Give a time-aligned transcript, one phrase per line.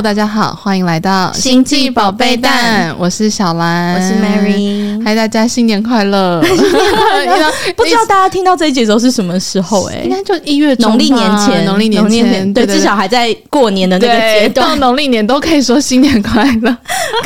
[0.00, 6.40] Hello，大家好，欢迎来到星际宝贝蛋，我是小兰，我是 Mary，嗨，大家新年快乐！
[7.76, 9.96] 不知道大家听到这一集的时候是什么时候、欸？
[9.96, 16.74] 哎，应该就一月中，农历年前，农历年前，对，至少还在过年的那个阶段，到农历年都可以说新年快乐，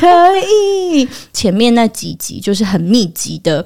[0.00, 1.08] 可以。
[1.32, 3.64] 前面那几集就是很密集的。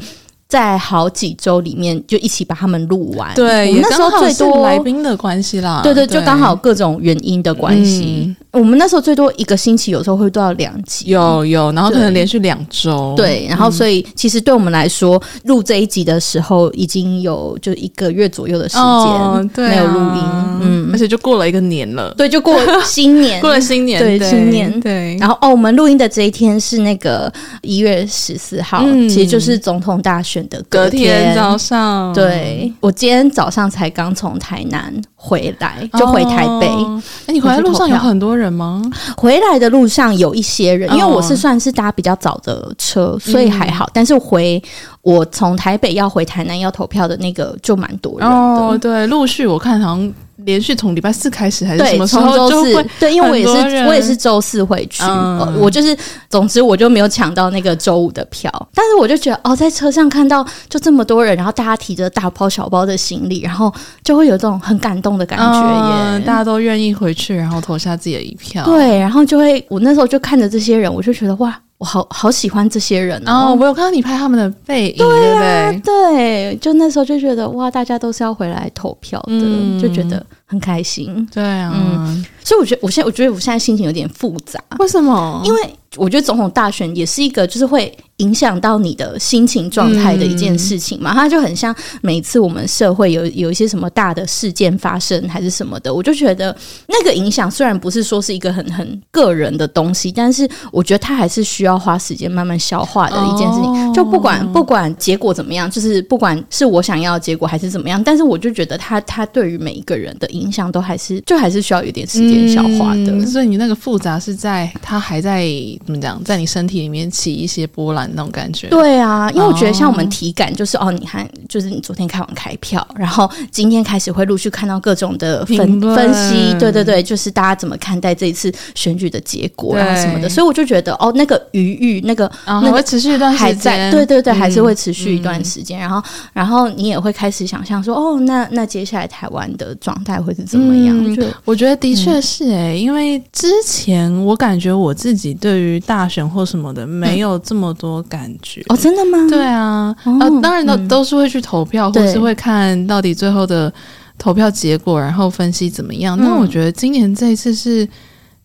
[0.49, 8.35] 在好几周里面就一起把他们录完，对，那时候最多来宾的关系啦，对对，就刚好各种原因的关系。
[8.59, 20.23] 嗯、我们那时候最多一个星期，有时候会做到两集，有有，然后可能连续两周，对，然后所以其实对我们来说，录这一集的时候已经有就一个月左右的时间、哦对啊、没有录音，
[20.63, 25.17] 嗯，而且就过了一个年了，对，就过了新年， 过了新年，对，对新年，对。
[25.19, 27.31] 然后哦，我们录音的这一天是那个
[27.61, 30.39] 一月十四号、嗯，其实就是总统大选。
[30.49, 36.67] 的隔天早上，对，我今天早上才刚从台南回来，就回台北。
[36.69, 38.81] 哎、哦，你回来路上有很多人吗？
[39.17, 43.85] 回来的路上有一些人，因为我是算是搭比较早的车，所以还好。
[43.87, 44.63] 嗯、但是回
[45.09, 48.37] 我从台北要回台南要投票的那个就蛮多人的。
[48.37, 50.13] 哦，对，陆续我看好像。
[50.45, 52.87] 连续从礼拜四开始还是什么时候就会？
[53.01, 55.95] 对，因为我也是我也是周四回去，嗯、我就是
[56.31, 63.71] 总之我就没有抢到那个周五的票，但是我就觉得哦，在车上看到就这么多人，然后大家提着大包小包的行李，然后
[64.05, 68.65] 就会有这种很感动的感觉耶，嗯、大家都愿意回去，然后投下自己的一票。
[68.65, 71.61] 对，然后就会我那时候就看着这些人，我就觉得哇。
[71.79, 73.57] 我好好喜欢这些人哦！
[73.59, 81.29] 我有看到你拍他们的背影，对啊，对，对，就那时候就觉得哇，大家都是要回来投票的，嗯、就觉得很开心。
[81.33, 84.61] 对啊，嗯，所以我觉得我现在我觉得我现在心情有点复杂。
[84.81, 85.41] 为什么？
[85.45, 85.61] 因为
[85.97, 87.97] 我觉得总统大选也是一个，就是会。
[88.19, 96.53] 影响到你的心情状态的一件事情嘛，嗯、它就很像每次我们社会有有一些什么大的事件发生还是什么的，我就觉得
[96.89, 103.71] 那个影响虽然不是说是一个很很个人的东西，但是我觉得它还是需要花时间慢慢消化的一件事情。
[103.71, 113.13] 哦、就不管不管结果怎么样，就是不管是我想要的结果还是怎么样，但是我就觉得它它对于每一个人的影响都还是就还是需要有点时间消化的。
[113.13, 115.47] 嗯、所以你那个复杂是在它还在
[115.85, 118.09] 怎么讲，在你身体里面起一些波澜。
[118.15, 140.97] 那种感觉，对啊，因为我觉得像我们体感就是哦，哦，你看，就是你昨天开完开票，然后今天开始会陆续看到各种的分分析，对对对，就是大家怎么看待这一次选举的结果啊什么的，所以我就觉得哦，那个余裕，那个、哦、那个会持续一段时间，还在，对对对，还是会持续一段时间，嗯、然后然后你也会开始想象说哦，那那接下来台湾的状态会是怎么样？
[141.05, 147.99] 嗯、我觉得的确是诶、欸嗯，因为之前我感觉我自己对于大选或什么的没有这么多。
[148.09, 149.27] 感觉哦，真的吗？
[149.29, 153.71] 对啊，哦、啊，当然都、嗯、都是会去投票，或是会看到底最后的
[154.17, 156.17] 投票结果，然后分析怎么样。
[156.19, 157.87] 那、嗯、我觉得今年这一次是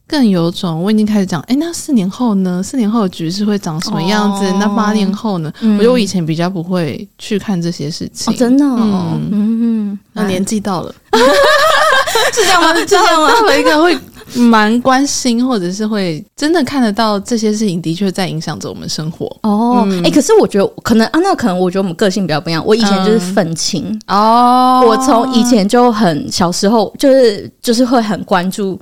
[0.07, 2.61] 更有种，我已经开始讲，哎，那四年后呢？
[2.61, 4.45] 四年后的局势会长什么样子？
[4.45, 5.75] 哦、那八年后呢、嗯？
[5.77, 10.93] 我觉得我以前比较不会去看这些事情，哦、真的、哦，嗯嗯，那年纪到了，
[12.33, 12.75] 是这样吗？
[12.75, 13.29] 是这样吗？
[13.31, 13.97] 到了一个会。
[14.35, 19.27] 蛮关心，或者是会真的看得到这些事情，的确在影响着我们生活。
[19.43, 22.65] 哦，哎、嗯欸，可是我觉得可能啊，那可能我觉得我们个性比较不一样。
[22.65, 28.79] 我以前就是愤青哦，我从以前就很小时候就是就是会很关注。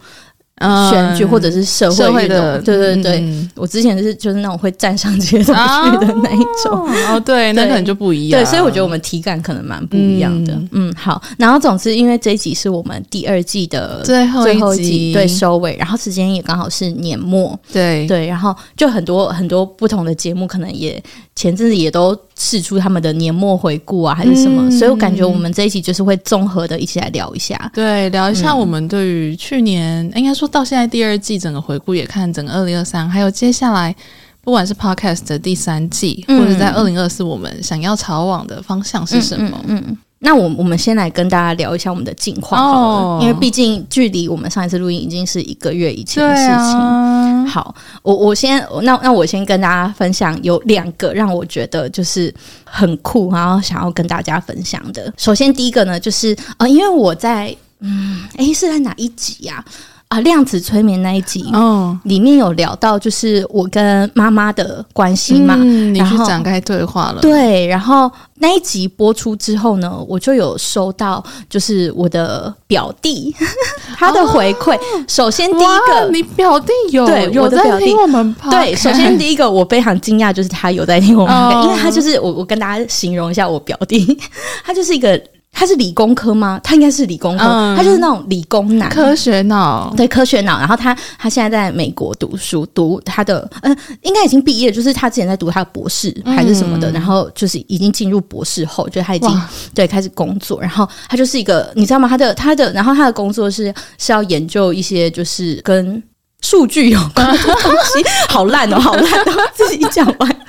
[0.89, 6.87] 选举或者是社会，的，对对对、嗯，我之前是就是那种会站上街头去的那一种。
[7.09, 8.41] 哦， 对，那可能就不一样。
[8.41, 10.89] 对，所以我觉得我们体感可能蛮不一样的嗯。
[10.89, 11.21] 嗯，好。
[11.37, 21.01] 然后总之，因为这一集是我们第二季的最后最后一集，对收尾，然后时间也刚好是年末，对对，然后就很多很多不同的节目，可能也
[21.35, 30.47] 前阵子也都试出他们的年末回顾啊，还是什么、嗯，所以我感觉我们这一期就是会综合的一起来聊一下，对，聊一下我们对于去年、嗯、应该说。
[30.51, 33.95] 到现在第二季整个回顾也看整个二零二三，还有接下来
[34.43, 39.57] 不管是 Podcast 的第三季，嗯、或者在二零二四，我们想要朝往的方向是什么？
[39.65, 46.79] 嗯，嗯嗯，那我我们先来跟大家聊一下我们的近况好了，哦，因为毕竟距离我们上一次录音已经是一个月以前的事情。
[46.79, 47.73] 啊、好，
[48.03, 52.31] 我我先那那我先跟大家分享有两个让我觉得就是
[52.63, 55.11] 很酷，然后想要跟大家分享的。
[55.17, 59.65] 首先第一个呢，就是呃，因为我在嗯，哎，是在哪一集呀，啊？
[60.11, 73.33] 啊，量子催眠那一集，哦，里面有聊到，就是我跟妈妈的关系嘛，嗯，你去展开对话了，对，然后那一集播出之后呢，我就有收到，就是我的表弟
[73.95, 74.79] 他的回馈，哦。
[75.07, 78.35] 首先第一个，你表弟有对有在听我们？
[78.51, 84.19] 对，首先第一个 我非常惊讶，就是他有在听我们，哦，因为他就是我我跟大家形容一下我表弟，
[84.65, 85.17] 他就是一个。
[85.61, 86.59] 他是理工科吗？
[86.63, 90.57] 他应该是理工科，嗯、他就是那种理工男，科学脑，对，科学脑。
[90.57, 99.41] 然后他他现在在美国读书，读他的嗯，应该已经毕业，就是他之前在读他的博士还是什么的，嗯、然后就是已经进入博士后，就他已经
[99.75, 100.59] 对开始工作。
[100.59, 102.07] 然后他就是一个，你知道吗？
[102.07, 106.01] 他的他的，然后他的工作是是要研究一些就是跟
[106.41, 110.40] 数据有关的东西， 好烂哦，好烂哦，自己讲完。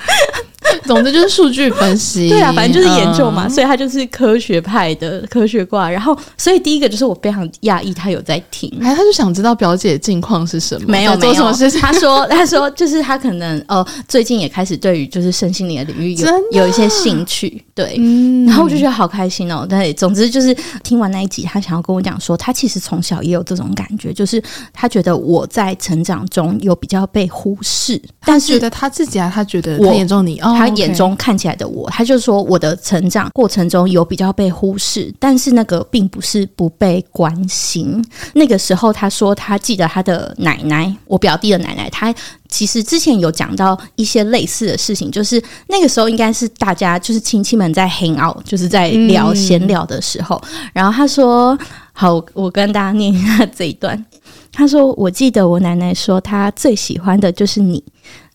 [0.84, 5.88] 总之就是数据分析，对啊，反正就是研究嘛，嗯、所以他就是科学派的科学挂。
[5.88, 11.80] 然后，所以第一个就是我非常讶异，他有在听，哎，他就想知道表姐近况是什么，没有做什么事情。
[11.80, 19.66] 他说，他说就是他可能呃最近也开始对于就是身心灵的领域有有一些兴趣，对，嗯、然后我就觉得好开心哦。
[19.68, 24.42] 对，总之就是听完那一集，他想要跟我讲说，他其实从小也有这种感觉，就是
[24.72, 30.54] 他觉得我在成长中有比较被忽视，但是觉得他自己啊，他觉得他眼中你哦。
[30.62, 38.04] 他眼中看起来的我，他就说我的成长过程中有比较被忽视，但是那个并不是不被关心。
[38.34, 42.14] 那个时候，他说他记得他的奶奶，我表弟的奶奶，他
[42.48, 50.40] 其实之前有讲到一些类似的事情，就是那个时候应该是大家就是亲戚们在 hang out，就是在聊闲聊的时候。
[50.52, 51.58] 嗯、然后他说
[51.92, 54.04] ：“好，我跟大家念一下这一段。”
[54.52, 57.82] 他说：“我记得我奶奶说，她最喜欢的就是你。”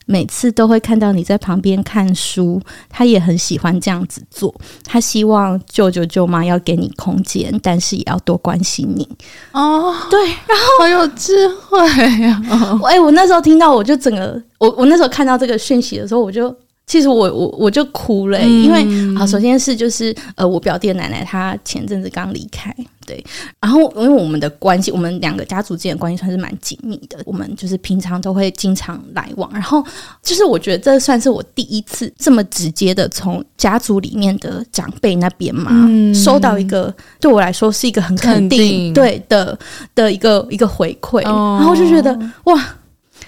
[0.08, 2.60] 每次都会看到你在旁边看书，
[2.90, 4.52] 他也很喜欢这样子做。
[4.84, 9.08] 他希望舅舅舅妈要给你空间，但是也要多关心你。
[9.52, 11.78] 哦，对，然后好有智慧
[12.24, 12.42] 呀！
[12.86, 16.56] 哎，我那时候听到，我就整个，我我那时候看到这个讯息的时候，我就。
[16.88, 22.74] 其实我我我就哭了，欸，因为啊，首先是就是呃，我表弟的奶奶她前阵子刚离开，
[23.06, 23.22] 对，
[23.60, 29.84] 然后因为我们的关系，我们两个家族之间的关系算是蛮紧密的，我们就是平常都会经常来往，然后
[30.24, 38.94] 就是我觉得这算是我第一次这么直接的从家族里面的长辈那边嘛，嗯、收到一个对我来说是一个很肯定，肯定。
[38.94, 39.60] 对的
[39.94, 42.66] 的一个一个回馈，哦、然后就觉得哇。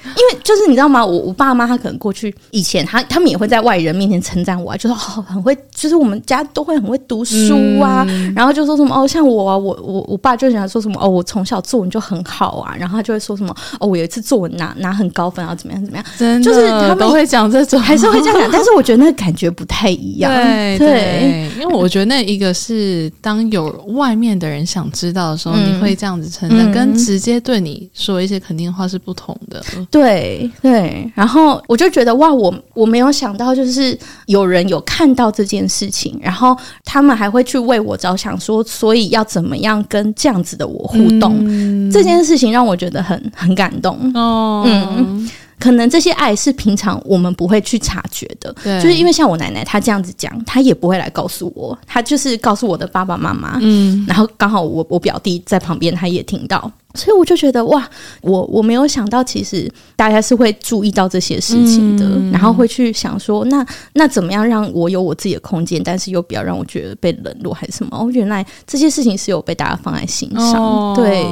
[0.05, 1.05] 因为就是你知道吗？
[1.05, 31.11] 我我爸妈他可能过去以前他他们也会在外人面前称赞我，啊，就说哦很会，就是我们家都会很会读书啊，嗯、然后就说什么哦像我啊，我我我爸就喜欢说什么哦我从小作文就很好啊，然后他就会说什么哦我有一次作文拿拿很高分啊怎么样怎么样，真的就是他们都会讲这种，还是会这样讲， 但是我觉得那个感觉不太一样，对因为我觉得那一个是当有外面的人想知道的时候，嗯、你会这样子称赞，嗯、跟直接对你说一些肯定的话是不同的，对对。
[31.15, 33.97] 然后我就觉得哇，我我没有想到，就是
[34.27, 36.55] 有人有看到这件事情，然后
[36.85, 44.11] 他们还会去为我着想说，说所以要怎么样跟这样子的我互动，嗯、这件事情让我觉得很很感动。
[44.13, 45.29] 哦，嗯。
[45.59, 57.87] 可能这些爱是平常我们不会去察觉的，就是因为像我奶奶她这样子讲，她也不会来告诉我，她就是告诉我的爸爸妈妈，嗯，然后刚好我我表弟在旁边，他也听到，所以我就觉得哇，
[58.21, 67.97] 我我没有想到，其实大家是会注意到这些事情的，嗯、然后会去想说，那那怎么样让我有我自己的空间，但是又不要让我觉得被冷落还是什么？
[67.97, 71.25] 哦，原来这些事情是有被大家放在心上，哦、对。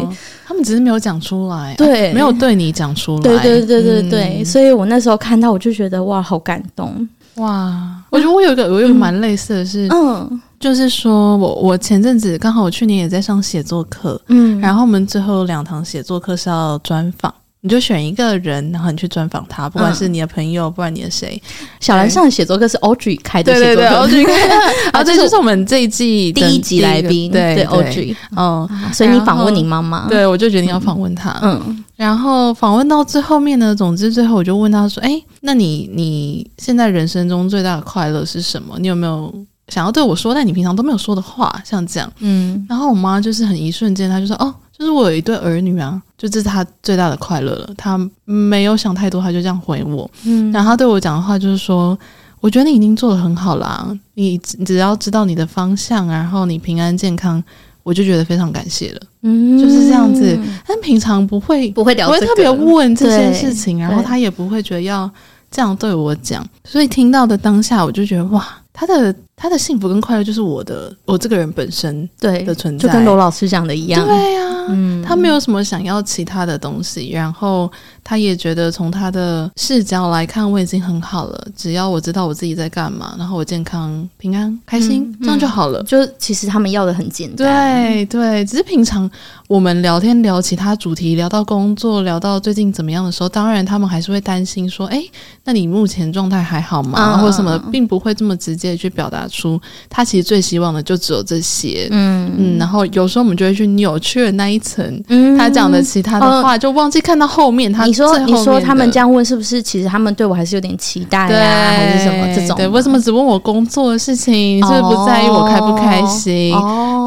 [0.45, 7.07] 他们只是没有讲出来，对，没有对你讲出来，对对对对对，嗯、所以我那时候看到，我就觉得哇，好感动。
[7.35, 8.01] 哇！
[8.09, 17.33] 我觉得我有一个，我有蛮类似的是，嗯，就是说我我前阵子刚好我去年也在上写作课，嗯，然后我们最后两堂写作课是要专访。
[17.61, 21.41] 你就选一个人，然后你去专访他，不管是你的朋友，嗯、不管你的谁。
[21.79, 24.55] 小兰上的写作课是 Audrey 开的写作课，对对对，Audrey 开的。
[24.93, 28.15] 啊，这就是我们这一季第一集来宾，对对 Audrey。
[28.37, 31.37] 嗯，所以你访问你妈妈，对，我就决定要访问她。
[31.41, 38.77] 嗯，然后访问到最后面呢，总之最后我就问他说：“哎，那你你现在人生中最大的快乐是什么？
[38.79, 39.33] 你有没有
[39.69, 41.61] 想要对我说，但你平常都没有说的话？
[41.65, 47.69] 像这样。”嗯，然后我妈就是很一瞬间，她就说：“哦。”就是我有一对儿女啊，就这是她最大的快乐了。
[47.75, 50.07] 她没有想太多，她就这样回我。
[50.23, 51.97] 嗯，然后她对我讲的话就是说
[52.41, 57.43] ：“我觉得你已经做得很好啦，你只要知道你的方向，然后你平安健康，
[57.81, 60.39] 我就觉得非常感谢了。”嗯，就是这样子。
[60.67, 65.09] 但平常不会不会聊，不会特别问这些事情，然后他也不会觉得要
[65.49, 66.47] 这样对我讲。
[66.63, 68.47] 所以听到的当下，我就觉得哇。
[68.79, 74.03] 他的他的幸福跟快乐就是我的我这个人本身对的存在，就跟罗老师讲的一样。
[74.05, 77.71] 对呀、啊，嗯，他没有什么想要其他的东西，然后
[78.03, 81.47] 他也觉得从他的视角来看，我已经很好了。
[81.55, 85.83] 只要我知道我自己在干嘛，然后我健康、平安、开心，嗯、这样就好了。
[85.83, 89.09] 就其实他们要的很简单，对对，只是平常
[89.47, 95.03] 我们聊天聊其他主题，聊到工作，聊到最近怎么样的时候，当然他们还是会担心说，哎，
[95.43, 97.13] 那你目前状态还好吗？
[97.13, 98.75] 嗯、或者什么，并不会这么直接。
[98.77, 107.71] 去表达达出他其实最希望的就只有这些，嗯嗯，然后有时候我们就会去扭曲了那一层，嗯，他讲的其他的话，就忘记看到后面。
[107.71, 112.55] 他你说你说他们这样问，是不是其实他们对我还是有点期待啊，还是什么这种？
[112.55, 116.53] 对，为什么只问我工作的事情，是不是不在意我开不开心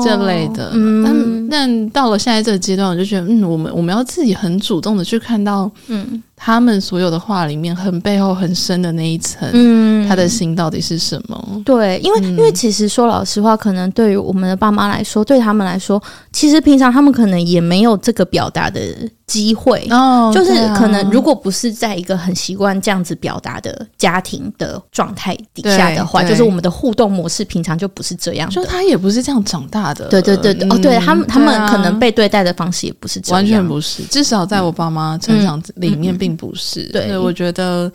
[0.05, 0.71] 这类的？
[0.75, 6.23] 嗯，但到了现在这个阶段，我就觉得，嗯，我们我们要自己很主动的去看到，嗯。
[6.43, 11.63] 他们所有的话里面，很背后很深的那一层，嗯，他的心到底是什么？
[11.67, 18.81] 对，因为、嗯、因为其实说老实话，可能对于我们的爸妈来说，对他们来说，其实平常他们可能也没有这个表达的
[19.27, 36.30] 机会，哦，就是可能如果不是在一个很习惯这样子表达的家庭的状态底下的话，就是我们的互动模式平常就不是这样，就他也不是这样长大的，对对对对，嗯、哦，对他们他们可能被对待的方式也不是这样，完全不是，至少在我爸妈成长里面并。
[36.37, 37.91] 不是，对，我觉得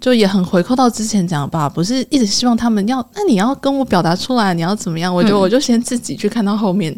[0.00, 5.14] 就也很回扣到之前讲吧，不是一直希望他们要，那你要跟我表达出来，你要怎么样？
[5.14, 6.96] 我觉得我就先自己去看到后面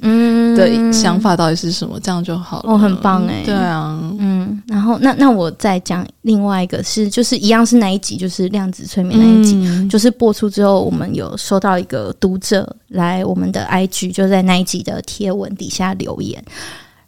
[0.57, 2.73] 的想法到底是什么，这样就好了。
[2.73, 16.41] 哦，很棒哎，对啊，嗯，然后那那我再讲另外一个是，就是一样是那一集，就是量子催眠那一集，嗯、就是播出之后，我们有收到一个读者来我们的 IG，就在那一集的贴文底下留言，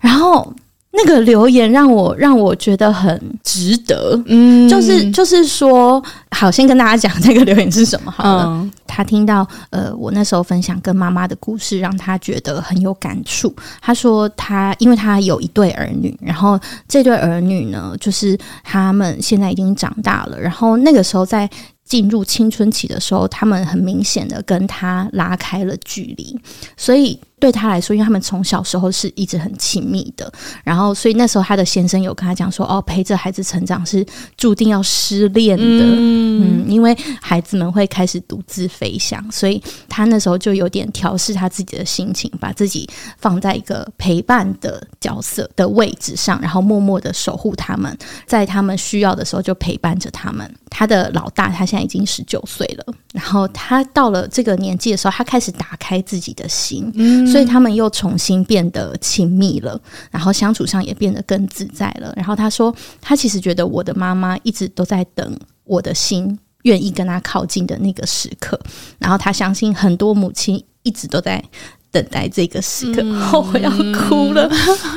[0.01, 0.53] 然后。
[0.97, 8.45] 那个留言让我让我觉得很值得，嗯，就是就是说，好，先跟大家讲这个留言是什么好了。
[8.47, 13.53] 嗯、他听到呃，我那时候分享跟妈妈的故事，让他觉得很有感触。
[13.81, 21.51] 他说他因为他有一对儿女，然后这对儿女呢，就是他们现在已经长大了，然后那个时候在。
[21.85, 26.39] 进入青春期的时候，他们很明显的跟他拉开了距离，
[26.77, 30.33] 所以对他来说，因为他们从小时候是一直很亲密的，
[30.65, 34.05] 然后所以那时候他的先生有跟他讲说：“哦，陪着孩子成长是
[34.39, 42.89] 注定要失恋的，嗯，嗯，因为孩子们会开始独自飞翔，所以他那时候就有点调试他自己的心情，把自己
[43.19, 47.95] 放在一个陪伴的角色的位置上，然后默默的守护他们，
[48.27, 50.51] 在他们需要的时候就陪伴着他们。
[50.71, 51.74] 他的老大，他。
[51.75, 59.77] 现在已经十九岁了，然后他到了这个年纪的时候，他开始打开自己的心，嗯，所以他们又重新变得亲密了，
[60.09, 62.13] 然后相处上也变得更自在了。
[62.17, 68.57] 然后他说，他其实觉得我的妈妈一直都在等我的心愿意跟他靠近的那个时刻，
[69.01, 71.43] 然后他相信很多母亲一直都在
[71.91, 73.03] 等待这个时刻。
[73.03, 73.69] 嗯，后 我要
[74.09, 74.49] 哭了，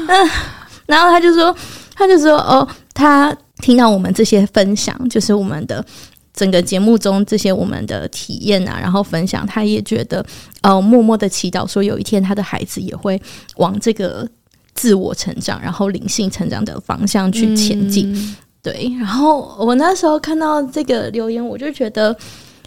[0.07, 0.29] 嗯，
[0.85, 1.55] 然后他就说，
[1.95, 5.83] 他就说，哦，他听到我们这些分享，就是我们的。
[6.37, 10.23] 整个节目中这些我们的体验啊，然后分享，他也觉得，
[10.61, 13.19] 呃，默默的祈祷说，有一天他的孩子也会
[13.55, 14.29] 往这个
[14.75, 18.13] 自我成长，然后灵性成长的方向去前进。
[18.13, 22.15] 嗯、对，然后我那时候看到这个留言，我就觉得，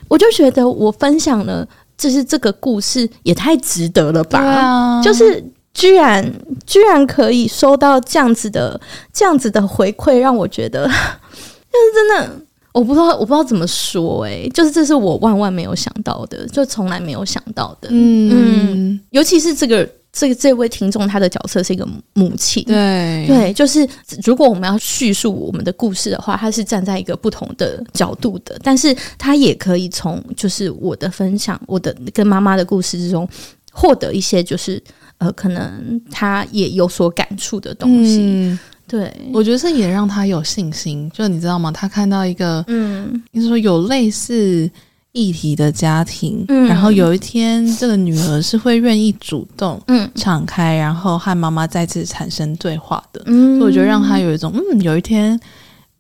[0.08, 1.64] 我就觉得我分享了，
[1.96, 4.40] 就是这个故事也太值得了吧？
[4.40, 5.40] 啊、就是
[5.72, 6.28] 居然
[6.66, 8.80] 居然可以收到这样子的
[9.12, 10.88] 这样子的回馈，让我觉得，
[11.70, 12.30] 就是真的。
[12.72, 17.88] 我不知道，我不知道怎么说哎、欸，就是这是我万万没有想到的，就从来没有想到的。
[17.90, 18.30] 嗯。
[18.32, 23.26] 嗯，尤其是这个这个这位听众，他的角色是一个母亲，对。
[23.26, 23.88] 对，就是
[24.22, 33.28] 如果我们要叙述我们的故事的话，他是站在一个不同的角度的，但是他也可以从就是我的分享，我的跟妈妈的故事之中
[33.72, 34.82] 获得一些就是
[35.18, 38.20] 呃，可能他也有所感触的东西。
[38.20, 38.58] 嗯
[38.90, 41.08] 对，我觉得这也让他有信心。
[41.14, 41.70] 就你知道吗？
[41.70, 44.68] 他看到一个，嗯，就是说有类似
[45.12, 53.22] 议题的家庭，嗯，然后有一天这个女儿是会愿意主动，嗯，敞开，然后和妈妈再次产生对话的。
[53.26, 55.38] 嗯，所以我觉得让他有一种，嗯，有一天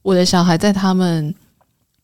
[0.02, 1.32] 我的小孩在他们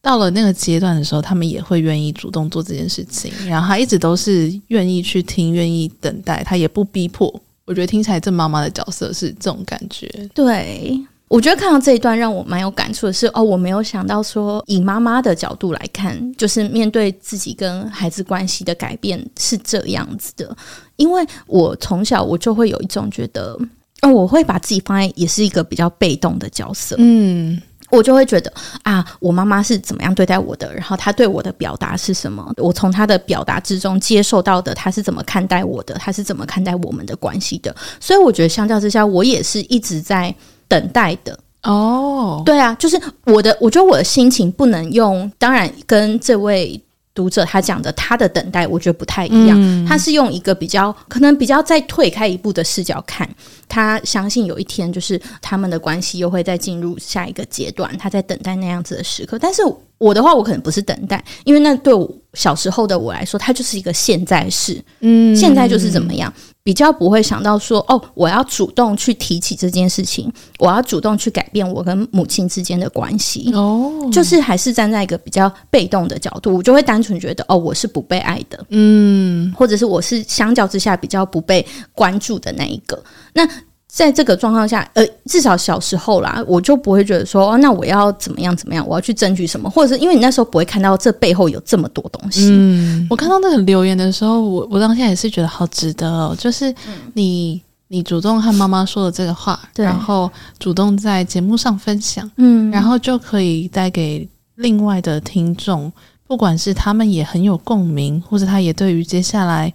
[0.01, 3.33] 到了那个阶段的时候，他们也会愿意主动做这件事情。
[3.49, 7.43] 然后他一直都是愿意去听，愿意等待，他也不逼迫。
[7.67, 10.09] 我觉得听起来，这妈妈的角色是这种感觉。
[10.33, 20.57] 对，我觉得看到这一段让我蛮有感触的是，哦，我没有想到说，以妈妈的角度来看，就是面对自己跟孩子关系的改变是这样子的。
[20.95, 23.59] 因为我从小我就会有一种觉得，
[24.03, 26.95] 哦，我会把自己放在也是一个比较被动的角色。
[26.99, 27.61] 嗯。
[27.91, 28.53] 我就会觉得
[28.83, 32.53] 啊，我妈妈是怎么样对待我的，然后她对我的表达是什么？
[32.57, 35.95] 我从她的表达之中接受到的，她是怎么看待我的？
[35.95, 37.75] 她是怎么看待我们的关系的？
[38.01, 40.35] 所以我觉得相较之下，我也是一直在
[40.69, 41.39] 等待的。
[41.63, 46.81] 哦，对啊，就是我的，我觉得我的心情不能用，当然跟这位。
[47.17, 49.57] 读者他讲的他的等待，我觉得不太一样。
[49.59, 53.29] 嗯、他是用一个比较可能比较再退开一步的视角看，
[53.67, 59.39] 他相信有一天就是他们的关系又会再进入下一个阶段，他在等待那样子的时刻。
[59.39, 59.63] 但是
[59.97, 66.31] 我的话，我可能不是等待，因为那对我小时候的我来说，它就是一个现在式，嗯，现在就是怎么样，
[66.67, 83.01] 比较不会想到说，哦，我要主动去提起这件事情，我要主动去改变我跟母亲之间的关系，哦，就是还是站在一个比较被动的角度，我就会单纯觉得，哦，我是不被爱的，嗯，或者是我是相较之下比较不被关注的那一个，
[83.33, 83.49] 那。
[83.97, 92.51] 在这个状况下，呃，至少小时候啦，我就不会觉得说，哦，那我要怎么样怎么样，我要去争取什么，或者是因为你那时候不会看到这背后有这么多东西。
[92.53, 96.75] 嗯，我看到那个留言的时候，我我当下也是觉得好值得哦，就是
[97.15, 105.91] 你你主动和妈妈说的这个话，对，然后主动在节目上分享，嗯，然后就可以带给另外的听众，
[106.27, 109.73] 不管是他们也很有共鸣，或者他也对于接下来。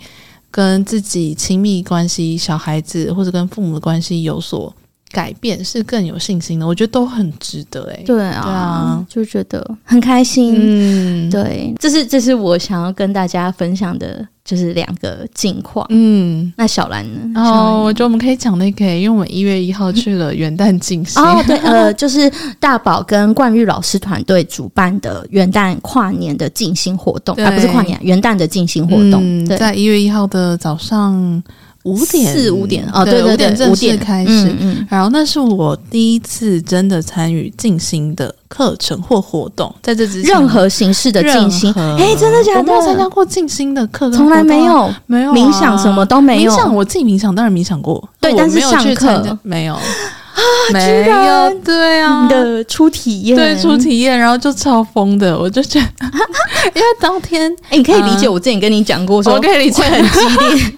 [0.51, 4.71] 跟自己亲密关系、小孩子或者跟父母的关系有所
[5.09, 6.67] 改变，是更有信心的。
[6.67, 10.53] 我觉得都很值得、欸，诶，对啊，对啊，就觉得很开心。
[10.57, 14.27] 嗯，对，这是这是我想要跟大家分享的。
[14.43, 17.39] 就是两个近况，嗯，那小兰呢？
[17.39, 21.21] 哦，我觉得我们可以讲那个，因为我们一月一号去了元旦进行。
[21.21, 31.41] 哦，对，呃，就是大宝跟冠玉老师团队主办的元旦跨年的进心活动，啊，不是跨年，元旦的进心活动，嗯、对在一月一号的早上。
[31.83, 32.33] 五点。
[32.33, 32.87] 四五点。
[32.93, 34.31] 哦，对对对，五点正式开始。
[34.31, 40.31] 嗯，嗯，然后那是我第一次真的参与静心的课程或活动，在这之前。
[40.31, 42.59] 任何形式的静心，哎，真的假的？
[42.59, 46.51] 我没有参加过静心的课程，从来没有，没有、啊、冥想什么都没有。
[46.51, 49.37] 冥想我自己冥想当然冥想过，对，但是上课。
[49.43, 49.75] 没有。
[49.75, 49.81] 啊，
[50.73, 56.05] 没有，对啊，你的初体验，对初体验，然后就超疯的，我就觉得，
[56.75, 60.19] 因为当天， 哎，你可以理解我之前跟你讲过，说我可以理解很激
[60.55, 60.73] 烈。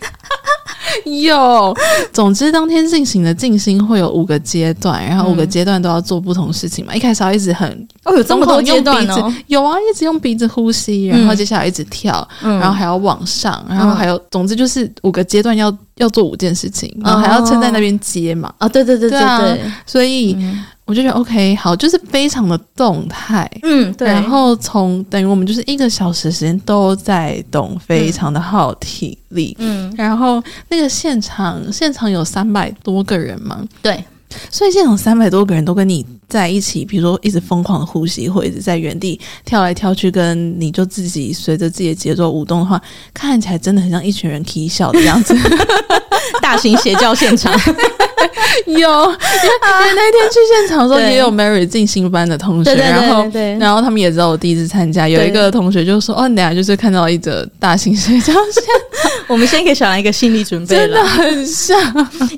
[1.23, 1.75] 有，
[2.11, 6.93] 总之当天进行的静心会有五个阶段，然后五个阶段都要做不同事情嘛。
[6.93, 18.47] 嗯、一开始要一直很哦，有这么多阶段哦，有啊，一直用鼻子呼吸，然后接下来一直跳，嗯、然后还要往上，然后还有，总之就是五个阶段要要做五件事情，然后还要撑在那边接嘛。
[18.57, 20.33] 啊、哦，对对对对对，对啊、所以。
[20.39, 24.05] 嗯我就觉得 OK，好，就是非常的动态，嗯，对。
[24.05, 29.91] 然后从等于我们就是一个小时时间都在动，非常的耗体力，嗯。
[29.97, 34.03] 然后那个现场，现场有三百多个人嘛，对。
[34.49, 42.81] 所以现场三百多个人都跟你在一起，比如说一直疯狂的呼吸，或一直在原地跳来跳去，跟你就自己随着自己的节奏舞动的话，
[43.13, 45.35] 看起来真的很像一群人啼笑的样子。
[46.41, 47.53] 大型邪教现场。
[48.67, 49.09] 有，因为
[49.95, 53.25] 那天去现场的时候，也有 Mary 进新班的同学，然后
[53.59, 59.13] 然后他们也知道我第一次参加，有一个同学就说：“哦，你俩就是看到一则大型邪教现场。
[59.27, 61.79] ”我们先给小兰一个心理准备，真的很像，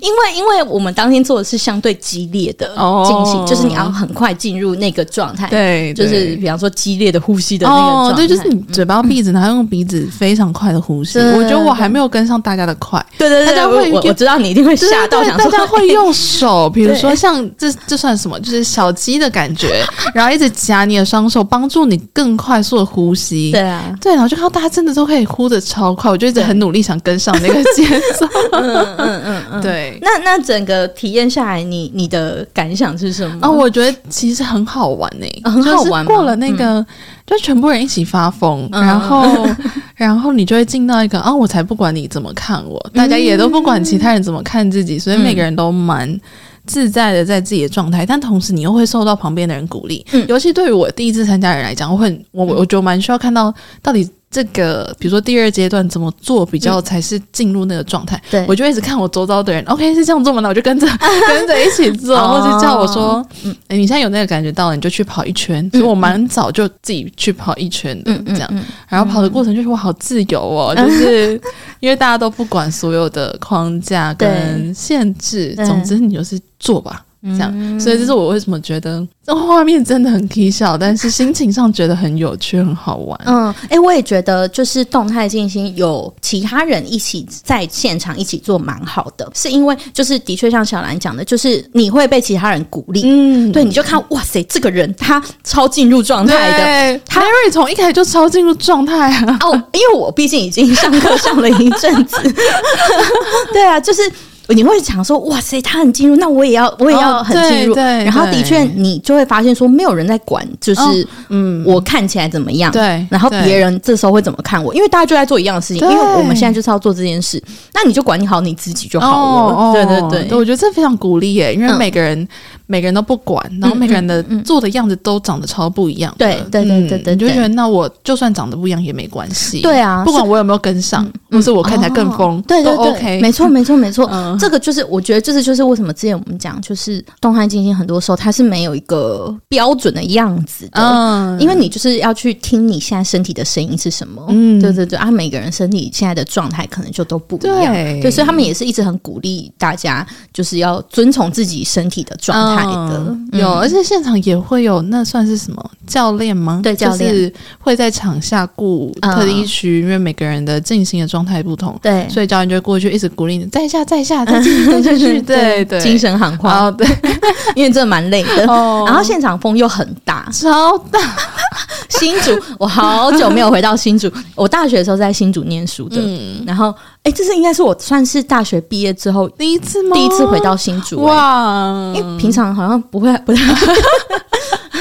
[0.01, 2.67] 因为因为我们当天做的是相对激烈的
[3.05, 11.19] 进行，就是你要很快进入那个状态，对，就是比方说激烈的呼吸的那个状态，对，就是你嘴巴闭着，然后用鼻子非常快的呼吸。
[11.19, 18.39] 我觉得我还没有跟上大家的快，对对对，大家会，我知道你一定会吓到，想说大家会用手，比如说像这这算什么？
[18.39, 23.51] 就是小鸡的感觉，然后一直夹你的双手，帮助你更快速的呼吸。
[23.51, 27.85] 对啊，对，然后就看到大家真的都可以呼的超快，我就一直很努力想跟上那个节
[28.17, 28.27] 奏。
[28.51, 29.97] 嗯嗯嗯 嗯，对。
[30.01, 33.39] 那那整个体验下来，你你的感想是什么？
[33.41, 36.05] 啊，我觉得其实很好玩呢，很好玩。
[36.05, 36.85] 过了那个，
[37.25, 39.47] 就全部人一起发疯，然后
[39.95, 46.19] 然后你就会进到一个啊，我才不管你怎么看我，大家也都不管其他人怎么看自己，所以每个人都蛮
[46.65, 50.05] 自在的在自己的状态，但同时你又会受到旁边的人鼓励。
[50.27, 54.09] 尤其对于我第一次参加人来讲，我很我我就蛮需要看到到底。
[54.35, 58.21] 这个，比如说第二阶段怎么做比较才是进入那个状态？
[58.29, 60.41] 对，我就一直看我周遭的人，OK 是这样做吗？
[60.41, 60.85] 那我就跟着
[61.25, 63.25] 跟着一起做，或者叫我说，
[63.69, 65.69] 你现在有那个感觉到了，你就去跑一圈。
[65.71, 71.39] 所以我蛮早就自己去跑一圈的，这样，然后跑的过程就是我好自由哦， 就是
[71.79, 77.05] 因为大家都不管所有的框架跟限制，总之你就是做吧。
[77.25, 83.19] 这样，所以这是我为什么觉得这画面真的很搞笑，但是心情上觉得很有趣、很好玩。
[83.25, 93.01] 嗯，哎、欸，我也觉得就是动态进行有其他人一起在现场一起做蛮好的，是因为就是的确像小兰讲的，就是你会被其他人鼓励。
[93.05, 99.37] 嗯，对，你就看哇塞，这个人他超进入状态的，对他 Mary 从一开始就超进入状态啊。
[99.41, 102.17] 哦，因为我毕竟已经上课上了一阵子，
[103.51, 104.03] 对啊，就是。
[104.49, 107.73] 你会想说，哇塞，他很进入，那我也要，我也要很进入。
[107.73, 112.71] 哦、对，对，然后的确，你就会发现说，没有人在管，就是、哦、嗯，我看起来怎么样？
[112.71, 113.05] 对。
[113.09, 114.73] 然后别人这时候会怎么看我？
[114.75, 117.41] 因为大家就在做一样的事情，因为我们现在就是要做这件事，
[117.73, 119.55] 那你就管理好你自己就好了。
[119.55, 122.19] 哦、对对对，对，我觉得这非常鼓励耶，因为每个人。
[122.19, 122.27] 嗯
[122.67, 126.11] 每个人都不管，然后每个人的做的样子都长得超不一样。
[126.17, 129.61] 对对对对对，你就觉得那我就算长得不一样也没关系。
[129.61, 134.07] 对啊，不管我有没有跟上，或是我看起来更疯，对对对，没错没错没错。
[134.37, 140.81] 这个就是我觉得这是就是为什么之前我们讲就是动态进行，很多时候它是没有一个标准的样子的。
[140.81, 144.25] 嗯，因为你就是要去听你现在身体的声音是什么。
[144.29, 147.73] 嗯，对对对啊，每个人身体现在的状态可能就都不一样。
[147.73, 152.65] 对，所以他们也是一直很鼓励大家就是要遵从自己身体的状态。
[152.65, 156.59] 的有，而且现场也会有，那算是什么教练吗？
[156.63, 166.87] 对，教练是会在场下顾特地区，因为每个人的进行的状态不同，对，所以教练就会过去一直鼓励你，在下，在下，再继续， 对对，精神喊话，对，
[167.55, 168.45] 因为真的蛮累的。
[168.45, 170.99] 然后现场风又很大，超大。
[171.87, 176.01] 新竹，我好久没有回到新竹，我大学的时候在新竹念书的，
[176.45, 176.73] 然后。
[177.05, 179.95] 哎，这是应该是我算是大学毕业之后第一次吗？
[179.95, 181.93] 第一次回到新竹哇！
[181.93, 183.53] 因为平常好像不会不太。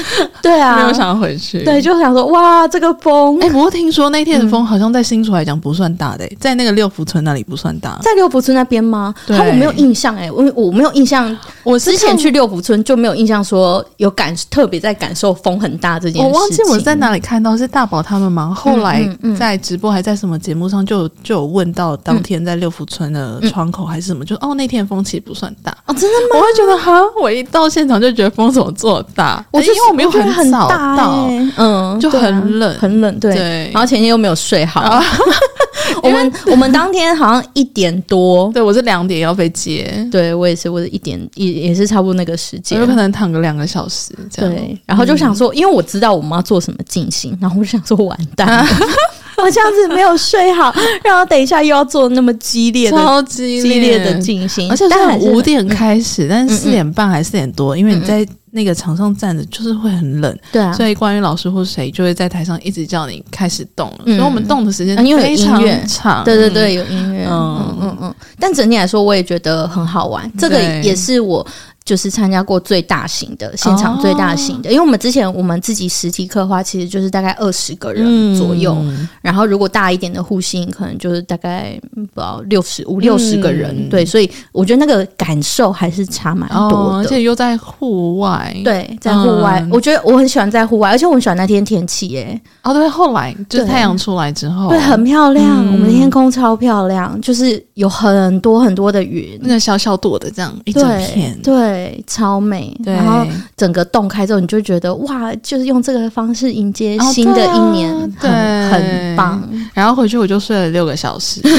[0.41, 1.63] 对啊，没有想要回去。
[1.63, 3.39] 对，就想说哇，这个风。
[3.39, 7.97] 哎，不过听说那天的风好像在新竹来讲不算大的，在那个六福村那里不算大。
[8.01, 9.13] 在六福村那边吗？
[9.25, 11.35] 对，我没有印象哎，我我没有印象。
[11.63, 16.27] 我之前去六福村就没有印象说有感特别在感受风很大这件事。
[16.27, 18.53] 我忘记我在哪里看到是大宝他们吗？
[18.55, 19.03] 后来
[19.37, 26.39] 在直播还在什么节目上就就有问到当天在六福村的窗口还是什么，就哦那天风其实不算大哦，真的吗？
[26.39, 29.43] 我会觉得哈，我一到现场就觉得风怎么这么大？
[29.51, 30.25] 我就因为我没有很。
[30.35, 33.69] 很大到，嗯，就很冷，很冷，对。
[33.73, 35.01] 然后前天又没有睡好，
[36.03, 44.77] 我们 我们当天好像一点多，对我是两点要被接，对我也是，我是一点也也是差不多那个时间，有可能躺个两个小时，对。
[44.85, 48.67] 然后就想说，因为我知道我们要做什么进行，然后我就想说完蛋，
[49.37, 53.99] 我这样子没有睡好，然后等一下又要做那么激烈的、超激烈。
[53.99, 58.27] 的进行，而且是五点开始，但是四点半还是四点多，因为你在。
[58.55, 67.75] 那个场上站着就是会很冷，对啊，所以关于老师或谁就会在台上一直叫你开始动了，嗯、所以我们动的时间非常长，对对对，有音乐，嗯。
[67.81, 71.45] 嗯嗯，但整体来说我也觉得很好玩，这个也是我。
[71.85, 78.75] 就是参加过最大型的现场，最大型的，因为我们之前我们自己实体刻画，其实就是大概二十个人左右，
[79.21, 101.74] 然后如果大一点的护心，可能就是大概不知道六十五六十个人，对，所以我觉得那个感受还是差蛮多的，而且又在户外，对，在户外，我觉得我很喜欢在户外，而且我很喜欢那天天气耶，哦，对，后来就是太阳出来之后，对，很漂亮，我们的天空超漂亮，就是有很多很多的云，那个小小朵的这样一整片，对。
[101.75, 102.75] 对，超美。
[102.85, 103.25] 然后
[103.57, 108.31] 整个洞开之后，你就觉得哇，就是用这个方式迎接新的一年，哦啊、很对
[108.71, 109.43] 很棒。
[109.73, 111.41] 然后回去我就睡了六个小时。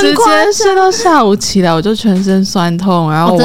[0.00, 3.42] 直接睡到下午起来，我就全身酸痛，然后我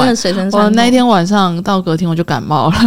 [0.52, 2.76] 我那一天晚上到隔天我就感冒了。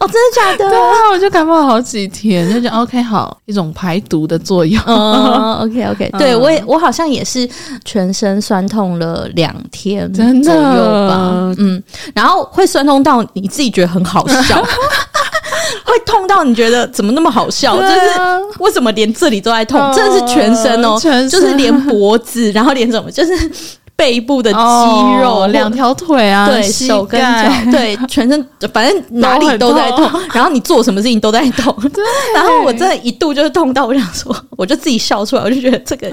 [0.00, 0.68] 哦，真的假的？
[0.68, 4.82] 对啊，我就感冒了好几天，就觉得 OK 好，一种排毒的作用。
[4.86, 7.48] 哦，OK OK，对我也我好像也是
[7.84, 10.24] 全身酸痛了两天左
[10.54, 11.54] 右吧。
[11.58, 11.82] 嗯，
[12.14, 14.62] 然后会酸痛到你自己觉得很好笑。
[15.94, 17.76] 会痛到你觉得怎么那么好笑？
[17.76, 17.94] 就是
[18.58, 19.80] 为什么连这里都在痛？
[19.94, 23.32] 真的是全身哦，就是连脖子，然后连什么，就是。
[23.96, 24.58] 背部的肌
[25.22, 30.10] 肉，两条腿啊，对，手跟脚， 对，全身，反正哪里都在痛。
[30.34, 31.72] 然后你做什么事情都在痛。
[31.94, 32.02] 对。
[32.34, 36.10] 然后我真的一度就是痛到我想说，我就自己笑出来，我就觉得这个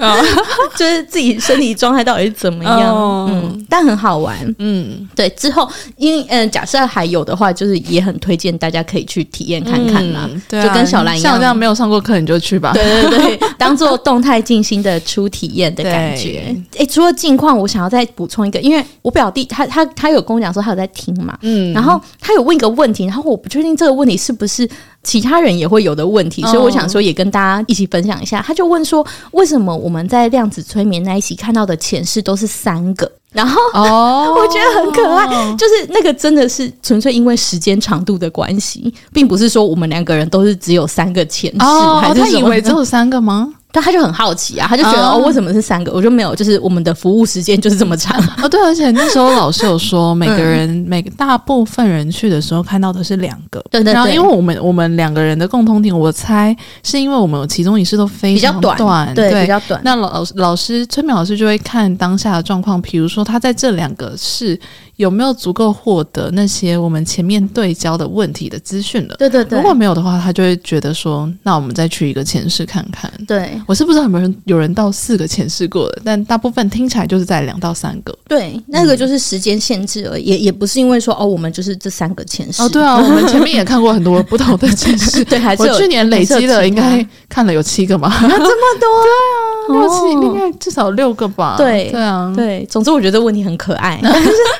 [0.76, 2.94] 就是自己身体状态到底是怎么样？
[3.28, 4.36] 嗯，但很好玩。
[4.60, 5.28] 嗯，对。
[5.30, 10.30] 之后，因为嗯，假设还有的话，就是也很推荐大家可以去体验看看啦。
[10.48, 12.70] 对，就跟小兰一样，像这样没有上过课，你就去吧。
[12.72, 16.54] 对对对，当做动态静心的初体验的感觉。
[16.78, 17.68] 哎，除了近况，我。
[17.72, 24.68] 想要再补充一个，因为我表弟他他他有跟我讲说他有在听嘛，嗯，然后他有问一个问题，然后我不确定这个问题是不是
[25.02, 28.42] 其他人也会有的问题，所以我想说也跟大家一起分享一下。
[28.46, 33.10] 他就问说，为什么我们在量子催眠那一期看到的前世都是三个？
[33.32, 41.58] 然后哦， 我觉得很可爱，就是那个真的是纯粹因为时间长度的关系，并不是说我们两个人都是只有三个前世，
[42.00, 43.48] 还是他以为只有三个吗？
[43.72, 45.90] 但他就很好奇啊，他就觉得哦，为什么是三个？
[45.92, 48.48] 我就没有，就是我们的服务时间就是这么长 哦。
[48.48, 53.92] 对，而且那时候老师有说，每个人每个大部分人去的时候看到的是两个，对对。
[53.92, 59.80] 然后因为我们我们两个人的共通点，我猜是因为我们有其中一次都非常短，对，比较短。
[59.82, 64.58] 那老老师崔明老师就会看当下的状况，比如说他在这两个是。
[64.96, 69.16] 有没有足够获得那些我们前面对焦的问题的资讯了？
[69.18, 69.58] 对对对。
[69.58, 73.10] 如果没有的话，他就会觉得说，那我们再去一个前世看看。
[73.26, 78.16] 对，我是不知道有没有人有人到四个前世过的，但大部分听起来就是在两到三个。
[78.28, 82.62] 对，那个就是时间限制而已，也也不是因为说哦，我们就是这三个前世。
[82.62, 85.24] 哦，对啊， 我们前面也看过很多不同的前世。
[85.26, 88.08] 对，还是我去年累积了应该看了有七个嘛？
[88.20, 88.88] 这么多？
[89.02, 91.54] 对啊，六七应该至少六个吧？
[91.56, 92.66] 对对啊，对。
[92.70, 94.00] 总之，我觉得问题很可爱，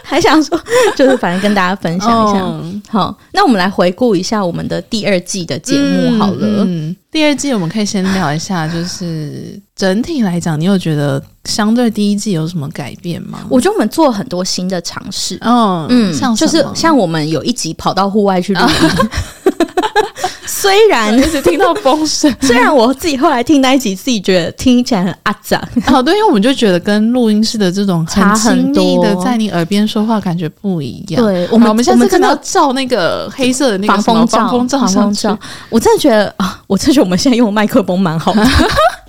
[0.02, 0.58] 还想说
[0.96, 1.12] 就是。
[1.22, 6.38] 反正跟大家分享一下，哦、好，那我们来回顾一下我们的第二季的节目好了。
[6.40, 13.38] 嗯，嗯，第二季我们可以先聊一下，就是整体来讲，你有觉得相对第一季有什么改变吗？
[13.48, 19.08] 我觉得我们做了很多新的尝试，嗯嗯，像就是像我们有一集跑到户外去录音。
[20.46, 25.60] 虽然一直听到风声， 虽然我自己后来听那一集，自己觉得听起来很阿杂。
[25.86, 31.22] 哦，对，因为我们就觉得跟录音室的这种很亲密，的在你耳边说话感觉不一样。
[31.22, 35.38] 对，我们我们现在看到照那个黑色的那个防风罩，防风罩，防风罩，
[35.70, 38.42] 我真的觉得啊，我真的觉得我们现在用麦克风蛮好的。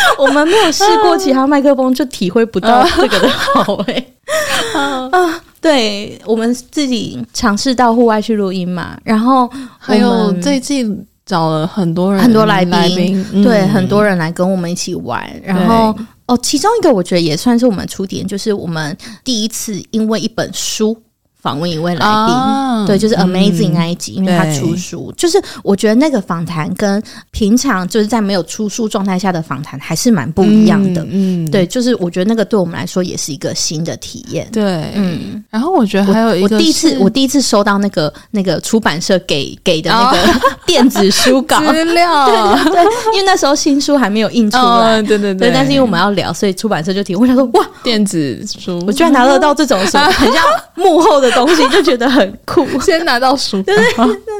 [0.18, 4.06] 我们没有试过其他麦克风，就体会不到这个的好哎。
[4.74, 5.42] 啊。
[5.60, 15.28] 对，我们自己尝试到户外去录音嘛，然后还有最近找了很多人，很多来宾，嗯、对，很多人来跟我们一起玩。
[15.42, 15.92] 然后
[16.26, 20.96] 哦，其中一个我觉得也算是我们出点，就是我们第一次因为一本书。
[21.48, 31.50] 访问一位来宾，啊、对，就是 Amazing 那一集，嗯、因为他出书，就是我觉得那个访谈跟平常就是在没有出书状态下的访谈还是蛮不一样的，嗯，嗯。
[31.50, 40.18] 对，就是我觉得那个对我们来说也是一个新的体验，对，嗯，然后我觉得还有一个我，我第一次我第一次收到那个那个出版社给给的那个
[40.66, 41.58] 电子书稿。
[41.72, 42.26] 资料，
[42.68, 42.82] 对，对，
[43.14, 50.42] 因为那时候新书还没有印出来，哦、对对对，对，但是因为我们要聊，所以出版社就提，我想说哇，电子书，我居然拿得到这种书，很像
[50.74, 51.37] 幕后的。
[51.44, 53.84] 东西就觉得很酷， 先拿到书，对对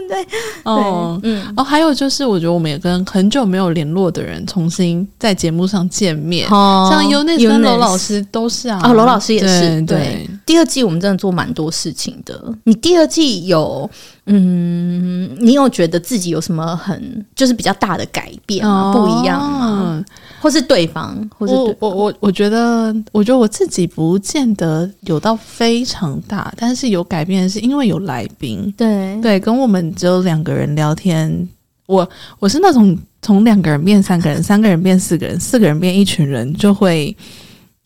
[0.08, 0.26] 对，
[0.64, 12.42] 哦，嗯，哦，还有就是，我觉得我们也跟很久没有联络的人重新在节目上见面，哦，像 Eunice 跟罗老师都是啊，哦，罗老师也是，对，第二季我们真的做蛮多事情的。
[12.64, 13.88] 你第二季有，
[14.26, 18.92] 嗯，你有觉得自己有什么很就是比较大的改变吗？
[18.94, 20.04] 不一样吗？
[20.40, 31.48] 或是对方，或是我我我我觉得，我觉得我自己不见得有到非常大，但是有改变的是因为有来宾，对对，跟我们只有两个人聊天，
[31.86, 37.16] 我我是那种从两个人变三个人，三个人变四个人，四个人变一群人就会。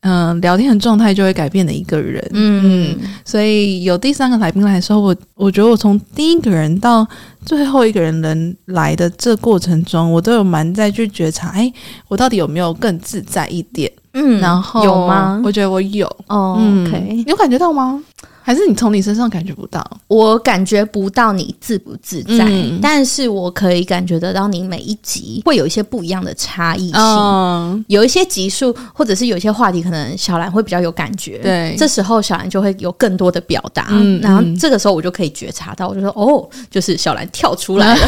[0.03, 7.07] 嗯、呃，聊天的状态就会改变的一个人，嗯，嗯，所以有第三个来宾来的时候，我我觉得我从第一个人到
[7.47, 11.73] 最后一个人能来的这过程中，我都有蛮在去觉察，哎，
[12.09, 13.91] 我到底有没有更自在一点？
[14.15, 15.41] 嗯，然后有吗？
[15.45, 18.03] 我觉得我有，哦、嗯，OK，你有感觉到吗？
[18.43, 19.85] 还是你从你身上感觉不到？
[20.09, 27.01] 我感觉不到你自不自在，嗯、但是我可以感觉得到你每一集会有一些不一样的差异性。
[27.01, 31.39] 嗯、有一些集数或者是有一些话题，可能小兰会比较有感觉。
[31.39, 33.87] 对，这时候小兰就会有更多的表达。
[33.91, 38.07] 嗯，然后这个时候我就可以觉察到，我就说哦，就是小兰跳出来了。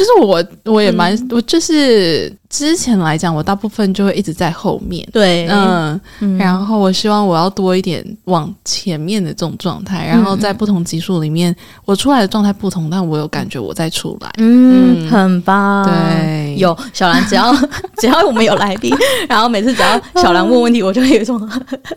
[0.00, 6.38] 就是我，我也蛮，嗯、我就是之前来讲，我大部分就会一直在后面，对，嗯，嗯。
[6.38, 15.10] 然后我希望我要多一点往前面的这种状态，然后在不同级数里面，我出来的状态不同，但我有感觉我在出来，嗯，嗯。
[15.10, 17.54] 很棒，对，有小兰，只要
[18.00, 18.90] 只要我们有来宾，
[19.28, 21.38] 然后每次只要小兰问问题，我就会有一种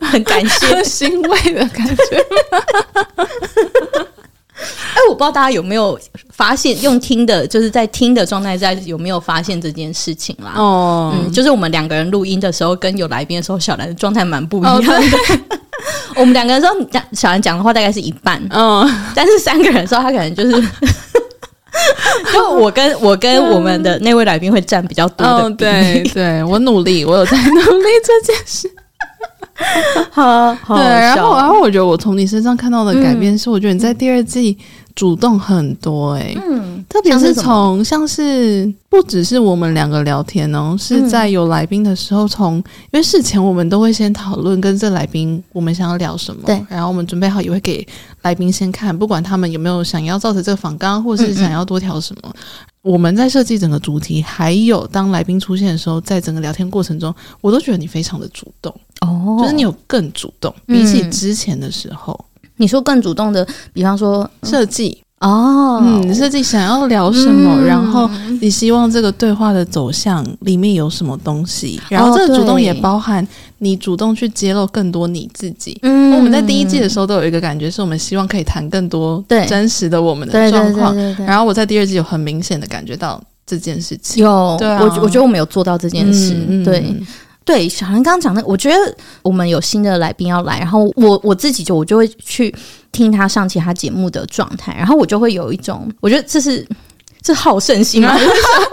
[0.02, 1.94] 很感谢、 欣慰的感觉。
[4.94, 5.98] 哎，我不知道大家有没有
[6.30, 10.52] 发现，用听的，就是在听的状态下，有没有发现这件事情啦？
[10.56, 14.96] 哦，嗯，就是我们两个人录音的时候，跟有来宾的时候，小兰的状态蛮不一样的。
[14.96, 15.00] 哦、
[16.16, 20.52] 我们两个人说讲小兰讲的话大概是一半，嗯、哦，但是三个人说他可能就是，
[22.32, 25.50] 就我跟我跟我们的那位来宾会占比较多的、哦。
[25.50, 28.70] 对，对我努力，我有在努力这件事。
[30.10, 34.56] 好，好对，然后，然后我觉得我从你身上看到的改变是，我觉得你在第二季
[34.94, 42.62] 主动很多、欸，诶嗯，特别是从像是不只是我们两个聊天哦，是在有来宾的时候，从因
[42.92, 47.86] 为事前我们都会先讨论跟这来宾我们想要聊什么，对，然后我们准备好也会给
[48.22, 52.32] 来宾先看，不管他们有没有想要造成这个访纲，或是想要多调什么。
[52.84, 58.70] 我们在设计整个主题，还有当来宾出现的时候，在整个聊天过程中，我都觉得你非常的主动
[59.00, 65.02] 哦，就是你有更主动，比起之前的时候，嗯、你说更主动的，比方说设计。
[65.24, 68.08] 哦，嗯，设计想要聊什么，嗯，然后
[68.42, 73.26] 你希望这个对话的走向里面有什么东西，然后这个主动也包含
[73.58, 75.78] 你主动去揭露更多你自己。
[75.82, 80.94] 嗯，我们在第一季的时候都有一个感觉，是我们希望可以谈更多真实的我们的状况。
[81.24, 84.22] 然后我在第二季有很明显的感觉到这件事情。
[84.22, 86.36] 有，对啊，我我觉得我们有做到这件事。
[86.48, 86.94] 嗯，对。
[87.44, 92.54] 对，小韩刚刚讲的，我觉得我们有新的来宾要来，然后我我自己就我就会去
[92.90, 96.66] 听他上其他节目的状态，然后我就会有一种，我觉得这是
[97.22, 98.16] 这好胜心嘛，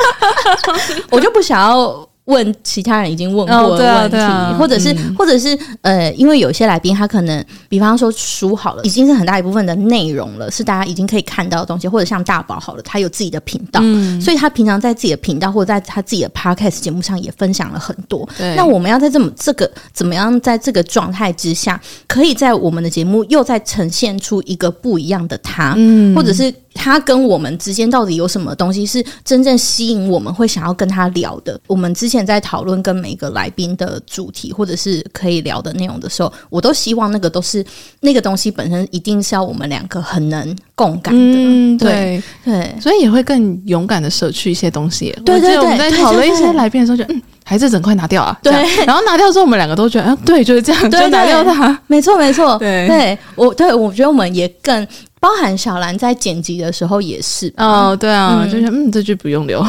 [1.12, 2.08] 我就不想要。
[2.26, 18.28] 问其他人已经问过的问题，哦对啊对啊、或者是、嗯、或者是呃，因为有些来宾他可能，比方说书好了，已经是很大一部分的内容了，是大家已经可以看到的东西，或者像大宝好了，他有自己的频道、嗯，所以他平常在自己的频道或者在他自己的 podcast 节目上也分享了很多。
[18.56, 26.54] 那我们要在这么这个怎么样，在这个状态之下，可以在我们的节目又再呈现出一个不一样的他，嗯、或者是。
[26.82, 31.60] 他跟我们之间到底有什么东西是真正吸引我们会想要跟他聊的？
[31.68, 37.64] 我们之前在讨论跟每个来宾的主题或者是可以聊的内容的时候，我都希望那个都是
[38.00, 41.20] 那个东西本身一定是要我们两个很能共感的。
[41.22, 45.16] 嗯，对对，所以也会更勇敢的舍去一些东西。
[45.24, 48.36] 对对对，我们在讨论一些来宾的时候，就嗯，还是整块拿掉啊。
[48.42, 48.52] 对，
[48.86, 51.80] 然后拿掉之后，我们两个都觉得，啊，对，就是这样，就拿掉它。
[51.86, 54.88] 没错没错，对对，我对我觉得我们也更。
[55.22, 59.64] 包含小兰在剪辑的时候也是哦，对啊，嗯、就是嗯，这句不用留，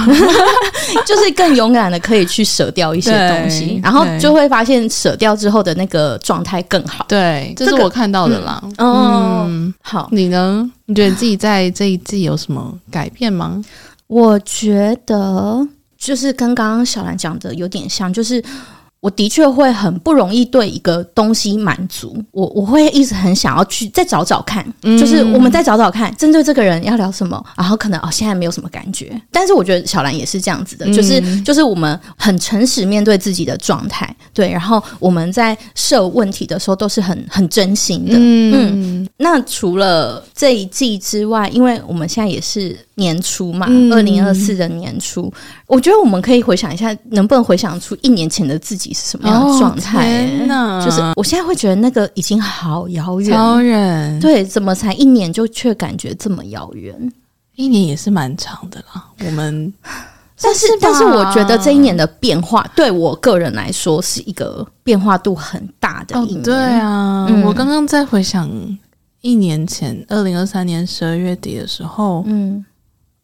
[1.04, 7.04] 就是更勇敢的可以去舍掉一些东西，然后就会发现舍掉之后的那个状态更好。
[7.06, 8.62] 对，这是我看到的啦。
[8.78, 10.70] 嗯，好，你呢？
[10.86, 13.62] 你觉得自己在这一季有什么改变吗？
[14.06, 18.42] 我觉得就是跟刚刚小兰讲的有点像，就是。
[19.02, 42.78] 我的确会很不容易对一个东西满足，我我会一直很想要去再找找看，嗯，就是我们再找找看，针对这个人要聊什么，然后可能哦现在没有什么感觉，但是我觉得小兰也是这样子的，就是，嗯，就是我们很诚实面对自己的状态，对，然后我们在设问题的时候都是很很真心的，嗯，嗯，那除了这一季之外，因为我们现在也是。
[42.96, 45.32] 年初嘛，二零二四的年初，嗯，
[45.66, 50.26] 我觉得我们可以回想一下，能不能回想出一年前的自己是什么样的状态？
[50.84, 54.20] 就是我现在会觉得那个已经好遥远，超远。
[54.20, 57.12] 对，怎么才一年就却感觉这么遥远？
[57.54, 59.04] 一年也是蛮长的啦。
[59.24, 59.72] 我们，
[60.40, 66.40] 但是但是我觉得这一年的变化，对我个人来说是一个变化度很大的一年。
[66.40, 68.50] 哦，对啊，嗯，我刚刚在回想
[69.20, 72.64] 一年前，二零二三年十二月底的时候，嗯。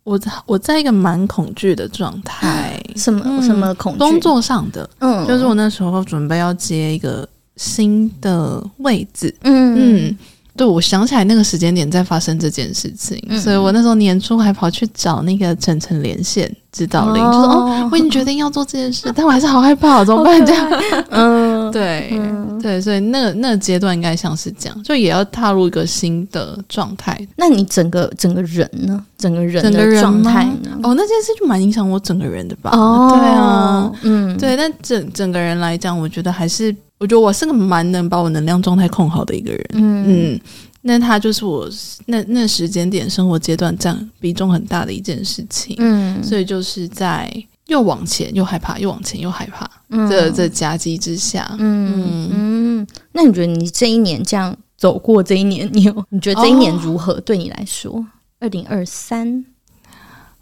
[0.09, 3.99] 我我在一个蛮恐惧的状态， 什么、嗯、什么恐惧？
[3.99, 10.18] 工作上的，嗯，就是我那时候准备要接一个新的位置，嗯嗯。
[10.57, 20.44] 对，我想起来那个时间点在发生这件事情，嗯、所以我那时候年初还跑去找那个晨晨连线指导灵，哦、就说哦，我已经决定要做这件事，但我还是好害怕，怎么办？
[20.44, 20.68] 这样，
[21.14, 27.18] 嗯，对嗯对，所以那个那个阶段应该像是这样，就也要踏入一个新的状态。
[27.37, 29.04] 那你整个整个人呢？
[29.16, 30.78] 整个人的状态呢？
[30.83, 32.70] 哦，那件事就蛮影响我整个人的吧？
[32.72, 36.74] 哦，对啊，嗯，对，但整整个人来讲，我觉得还是。
[37.00, 40.04] 我觉得我是个蛮能把我能量状态控好的一个人，嗯
[40.35, 40.40] 嗯，
[40.83, 41.70] 那他就是我
[42.07, 47.33] 那那时间点生活阶段占比重很大的一件事情，嗯，所以就是在
[47.68, 57.20] 又往前又害怕，又往前又害怕，嗯，这这夹击之下，嗯嗯，那你觉得你这一年这样走过这一年，你有 你觉得这一年如何？
[57.20, 58.04] 对你来说？
[58.40, 59.44] 二零二三，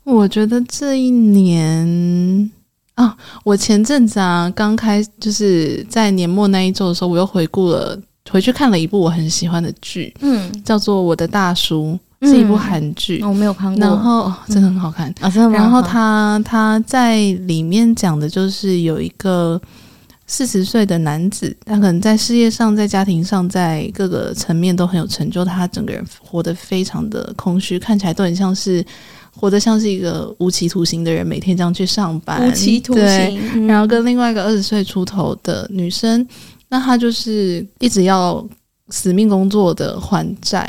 [0.05, 2.51] 我觉得这一年。
[2.95, 7.95] 啊，我前阵子啊，刚开就是在年末那一周的时候，我又回顾了，
[8.31, 15.57] 回去看了一部我很喜欢的剧，嗯，叫做《我的大叔》，嗯，是一部韩剧，我没有看过，然后，哦，真的很好看，嗯，啊，真的吗？
[15.57, 19.61] 然后他他在里面讲的就是有一个
[20.27, 28.85] 四十岁的男子，他可能在事业上、在家庭上、在各个层面都很有成就，他整个人活得非常的空虚，看起来都很像是。
[29.39, 32.49] 活得像是一个无期徒刑的人，每天这样去上班。
[32.49, 36.27] 无期徒刑，嗯、然后跟另外一个二十岁出头的女生，
[36.71, 38.43] 那她就是一直要
[38.89, 40.67] 死命工作的还债。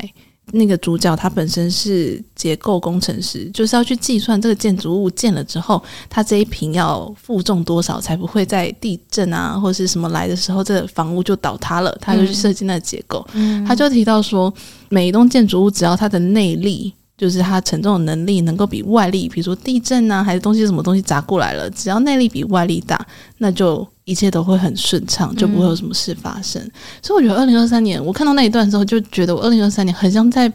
[0.53, 11.97] 那个主角他本身是结构工程师，就是要去计算这个建筑物建了之后，它这一平要负重多少，才不会在地震啊或是什么来的时候，这个房屋就倒塌了。
[11.99, 14.53] 他就去设计那个结构，嗯、他就提到说，
[14.89, 16.93] 每一栋建筑物只要它的内力。
[17.17, 23.03] 就是它承重的能力能够比外力，比如说地震啊，还是东西什么东西砸过来了，只要内力比外力大，
[23.39, 26.61] 那就一切都会很顺畅，就不会有什么事发生。
[26.61, 30.51] 嗯、所以我觉得二零二三年，我看到那一段的时候，就觉得我二零二三年很像在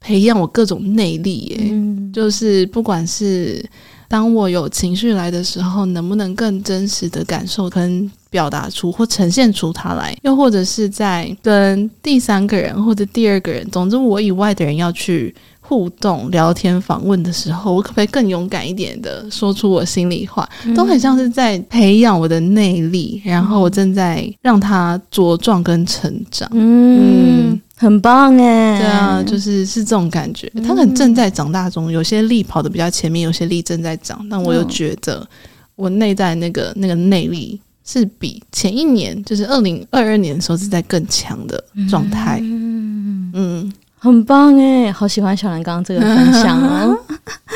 [0.00, 3.62] 培养我各种内力耶，嗯、就是不管是
[4.08, 15.34] 当我有情绪来的时候，能不能更真实的感受跟表达出或呈现出它来，又或者是在跟第三个人或者第二个人，总之我以外的人要去。
[15.68, 20.48] 互动、聊天、访问的时候，我可不可以更勇敢一点的说出我心里话？
[20.64, 26.48] 嗯、都很像是在培养我的内力，然后我正在让它茁壮跟成长。
[26.54, 28.78] 嗯，嗯很棒哎！
[28.78, 30.50] 对啊，就是是这种感觉。
[30.66, 34.26] 它很正在长大中，有些力跑的比较前面，有些力正在长。
[34.30, 35.28] 但我又觉得，
[35.76, 42.40] 我内在那个那个内力是比前一年，就是二零二二年的时候是在更强的状态。
[42.42, 43.30] 嗯。
[43.34, 46.98] 嗯很棒诶，好喜欢小兰刚刚这个分享哦。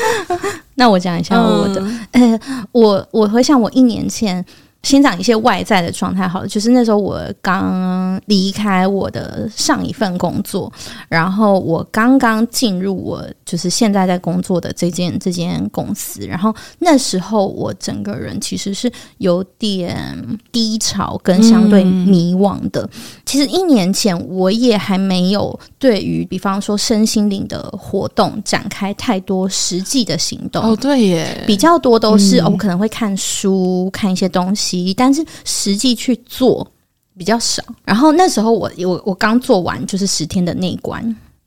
[0.75, 2.39] 那我讲一下我的，呃，
[2.71, 4.45] 我我回想我一年前。
[4.83, 10.69] 先讲一些外在的状态好了，就是那时候我刚离开我的上一份工作，
[11.07, 20.17] 然后我刚刚进入我就是现在在工作的这间这间公司，然后那时候我整个人其实是有点
[20.51, 22.83] 低潮跟相对迷惘的。
[22.83, 22.89] 嗯、
[23.25, 30.63] 其实一年前我也还没有对于比方说身心灵的活动展开太多实际的行动。
[30.63, 34.93] 哦，对耶，比较多都是、嗯、哦，我可能会看书，看一些东西。
[34.93, 36.65] 但是实际去做
[37.17, 37.63] 比较少。
[37.83, 41.03] 然后那时候我我我刚做完就是十天的内观，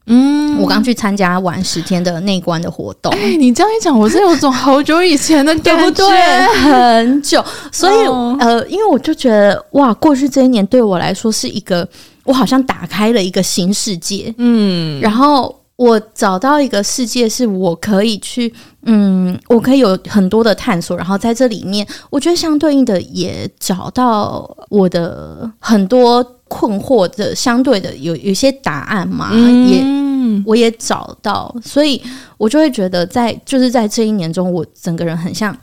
[0.07, 3.13] 嗯，我刚去参加完十天的内观的活动。
[3.13, 6.47] 哎，你这样一讲，我是有种好久以前的感觉， 对不对？
[6.63, 7.45] 很久。
[7.71, 11.89] 所以、哦、呃，因为我就觉得哇，过去这一年对我来说是一个，
[12.25, 15.55] 我好像打开了一个新世界，嗯，然后。
[15.77, 18.51] 我找到一个世界，是我可以去，
[18.87, 32.03] 嗯，我可以有很多的探索，然后在这里面，我觉得相对应的也找到我的很多困惑的相对的有有一些答案嘛，嗯、也我也找到，所以
[32.37, 35.57] 我就会觉得在就是在这一年中，我整个人很像。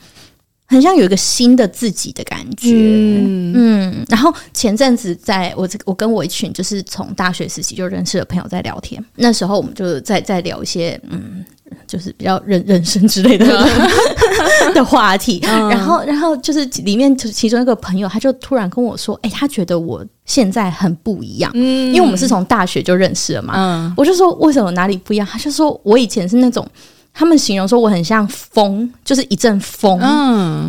[0.65, 11.45] 很像有一个新的自己的感觉，嗯，嗯，然后前阵子在我这，我跟我一群就是从大学时期就认识的朋友在聊天，那时候我们就在在聊一些嗯，
[11.85, 13.45] 就是比较人人生之类的
[14.73, 25.27] 的话题，嗯、然后然后就是里面其中一个朋友他就突然跟我说，哎、欸，他觉得我现在很不一样，嗯，因为我们是从大学就认识了嘛，嗯，我就说为什么哪里不一样？
[25.29, 26.65] 他就说我以前是那种。
[27.15, 29.99] 他们形容说我很像风，就是一阵风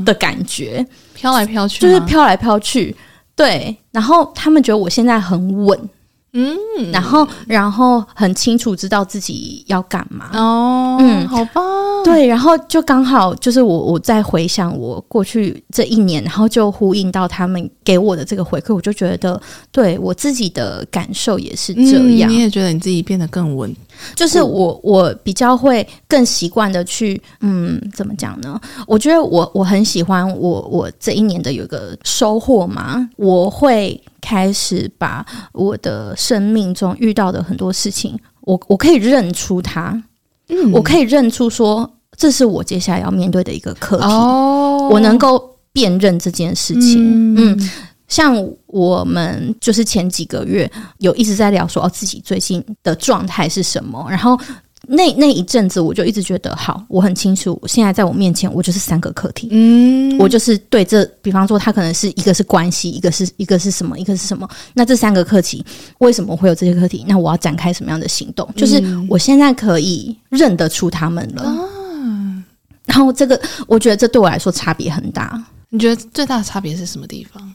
[0.05, 2.95] 的感觉，飘来飘去，就是飘来飘去。
[3.35, 5.89] 对，然后他们觉得我现在很稳。
[6.35, 6.55] 嗯，
[6.93, 10.29] 然后，然后很清楚知道自己要干嘛。
[10.35, 11.63] 哦，嗯，好吧，
[12.05, 19.41] 对，然后就刚好就是我我在回想我过去这一年，然后就呼应到他们给我的这个回馈，我就觉得
[19.73, 22.29] 对我自己的感受也是这样。
[22.29, 23.75] 嗯，你也觉得你自己变得更稳，
[24.15, 28.61] 就是我我比较会更习惯的去，嗯，怎么讲呢？
[28.87, 34.01] 我觉得我我很喜欢我我这一年的有个收获嘛，我会。
[34.27, 40.03] 开始把我的生命中遇到的很多事情，我我可以认出它，
[40.49, 47.71] 嗯，我可以认出说这是我接下来要面对的一个课题，哦，我能够辨认这件事情，嗯，嗯，
[48.09, 48.37] 像
[48.67, 54.39] 我们就是前几个月有一直在聊说哦，自己最近的状态是什么，然后。
[54.87, 59.49] 那那一阵子，我就一直觉得好，我很清楚，现在在我面前，我就是三个课题。
[59.51, 64.49] 嗯，我就是对这，比方说，它可能是一个是关系，一个是一个是什么，一个是什么。
[64.73, 65.65] 那这三个课题
[65.99, 67.05] 为什么会有这些课题？
[67.09, 68.49] 那我要展开什么样的行动？
[68.57, 71.43] 就是我现在可以认得出他们了。
[71.47, 72.45] 嗯，
[72.87, 75.43] 然后这个，我觉得这对我来说差别很大。
[75.71, 77.55] 你觉得最大的差别是什么地方？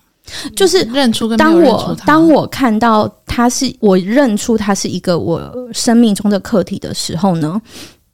[0.55, 7.61] 就是认出跟当我当我看到他是我认出他是一个我生命中的课题的时候呢，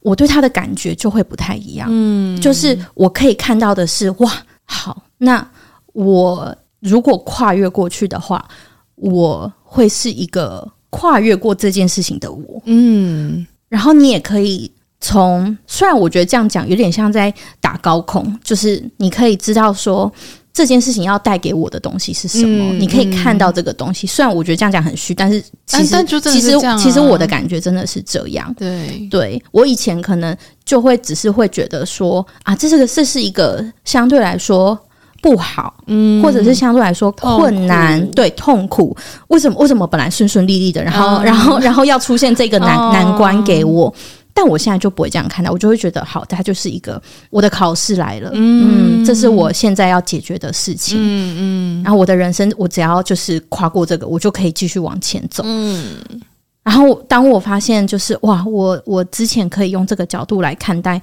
[0.01, 1.88] 我对他的感觉就会不太一样。
[1.89, 4.32] 嗯，就是我可以看到的是，哇，
[4.66, 5.47] 好，那
[5.93, 8.47] 我如果跨越过去的话，
[8.95, 12.61] 我会是一个跨越过这件事情的我。
[12.66, 20.11] 嗯，然后你也可以从，虽然我觉得这样讲有点像在打高空，就是你可以知道说。
[20.55, 22.71] 这件事情要带给我的东西是什么？
[22.71, 24.07] 嗯、你可以看到这个东西。
[24.07, 28.55] 嗯、虽然我觉得这样讲很虚，但是其实其实其实我的感觉真的是这样。
[28.57, 30.33] 对，对我以前可能
[30.63, 34.79] 就会只是会觉得说啊，这是个这是一个相对来说
[35.21, 38.95] 不好，嗯，或者是相对来说困难，痛对，痛苦。
[39.27, 43.93] 为什么为什么本来顺顺利利的，然后、嗯、然后然后要出现这个难、哦、难关给我？
[44.38, 55.97] 但我现在就不会这样看待，我就会觉得好，它就是一个我的考试来了，嗯，嗯，这是我现在要解决的事情，嗯嗯，然后我的人生，我只要就是跨过这个，我就可以继续往前走，嗯。
[56.63, 60.99] 然后当我发现，就是哇，我我之前可以用这个角度来看待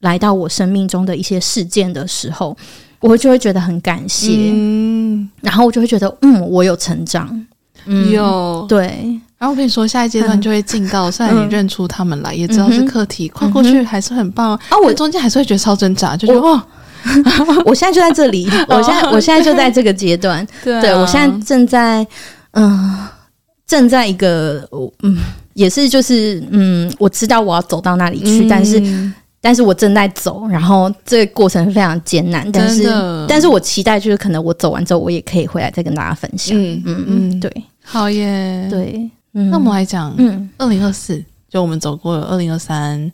[0.00, 2.56] 来到我生命中的一些事件的时候，
[3.00, 7.46] 我就会觉得很感谢，嗯，然后我就会觉得，嗯，我有成长，
[7.88, 8.66] 嗯，有。
[8.68, 9.20] 对。
[9.38, 14.60] 然后我跟你说，下一阶段就会进到，虽然你认出他们来，也知道是课题，跨过去还是很棒啊。
[14.84, 16.60] 我中间还是会觉得超挣扎，就觉得哦，
[17.64, 22.04] 我现在就在这里， 我现在我现在就在这个阶段， 对，我现在正在
[22.50, 23.06] 嗯，
[23.64, 24.68] 正在一个
[25.04, 25.16] 嗯，
[25.54, 28.82] 也是就是嗯，我知道我要走到那里去，但是
[29.40, 32.92] 但是我正在走，然后这个过程非常艰难，但是
[33.28, 37.50] 但是我期待就是可能我走完之后，我也可以回来再跟大家分享，嗯嗯嗯，对，
[37.88, 39.10] 好耶，对。
[39.32, 43.10] 那我们来讲，嗯，二零二四，就我们走过了二零二三，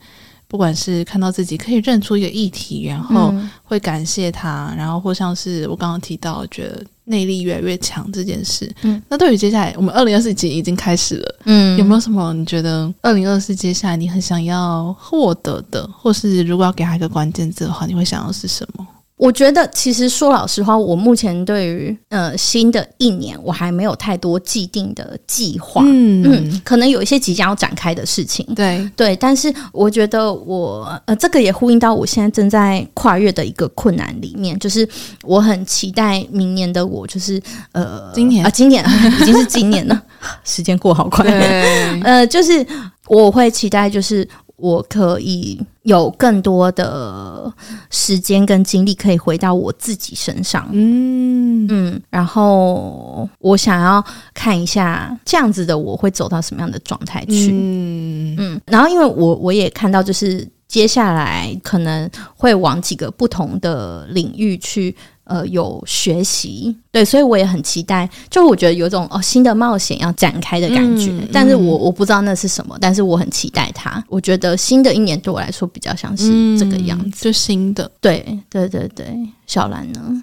[0.49, 18.87] 不管是看到自己可以认出一个议题，然后会感谢他，然后或像是我刚刚提到，觉得内力越来越强这件事，嗯，那对于接下来我们二零二四集已经开始了，嗯，有没有什么你觉得二零二四接下来你很想要获得的，或是如果要给他一个关键字的话，你会想要是什么？
[19.25, 25.83] 我觉得，其实说老实话，我目前对于呃新的一年，我还没有太多既定的计划。
[25.87, 28.47] 嗯嗯，可能有一些即将要展开的事情。
[28.55, 34.87] 对对，但是我觉得我呃，这个也呼应到我现在正在跨越的一个困难里面，就是
[35.23, 37.41] 我很期待明年的我，就是
[37.73, 38.85] 呃，今年啊，今年
[39.23, 40.03] 已经是今年了，
[40.45, 41.25] 时间过好快。
[42.05, 42.67] 呃，就是
[43.09, 44.29] 我会期待，就是。
[44.57, 47.53] 我可以有更多的
[47.91, 50.69] 时间跟精力，可以回到我自己身上。
[50.73, 57.51] 嗯嗯，然后我想要看一下这样子的我会走到什么样的状态去。
[57.53, 64.95] 嗯嗯，然后因为我我也看到，就是接下来可能会往几个不同的领域去。
[65.25, 68.09] 呃，有学习，对，所以我也很期待。
[68.29, 74.05] 就我觉得有种哦新的冒险要展开的感觉，嗯、但是我我不知道那是什么，但是我很期待它。
[74.09, 77.91] 我觉得新的一年对我来说比较像是这个样子，嗯、就新的。
[78.03, 80.23] 对对对对，小兰呢？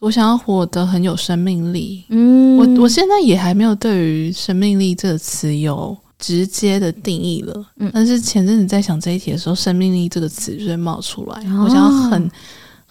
[0.00, 2.04] 我想要活得很有生命力。
[2.10, 7.66] 嗯，我我现在也还没有对于生命力这个词有直接的定义了。
[7.78, 11.40] 嗯，但是前阵子在想这一题的时候，生命力这个词就会冒出来。
[11.50, 12.30] 哦、我想要很。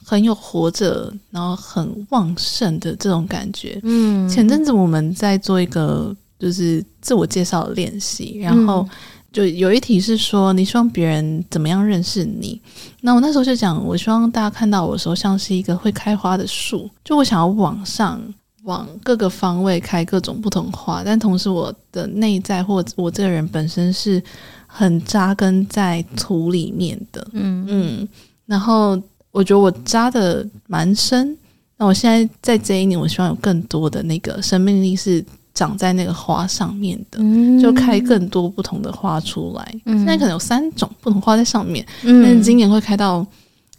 [0.06, 3.80] 很有活着，然后很旺盛的这种感觉。
[3.84, 8.88] 嗯，前阵子我们在做一个就是自我介绍的练习，然后
[9.32, 12.62] 就有一题是说，你希望别人怎么样认识你？
[13.02, 18.22] 那我那时候就讲，我希望大家看到我的时候像是一个会开花的树，就我想要往上，
[18.64, 24.22] 往各个方位开各种不同花，但同时我的内在或我这个人本身是
[24.68, 27.26] 很扎根在土里面的。
[27.32, 28.10] 嗯嗯，
[28.46, 29.02] 然后。
[29.34, 31.36] 我觉得我扎的蛮深，
[31.78, 35.26] 那我现在在这一年，我希望有更多的那个生命力是
[35.56, 39.76] 长在那个花上面的，嗯、就开更多不同的花出来。
[39.86, 43.26] 嗯、现在可能有三种不同花在上面，嗯、但是今年会开到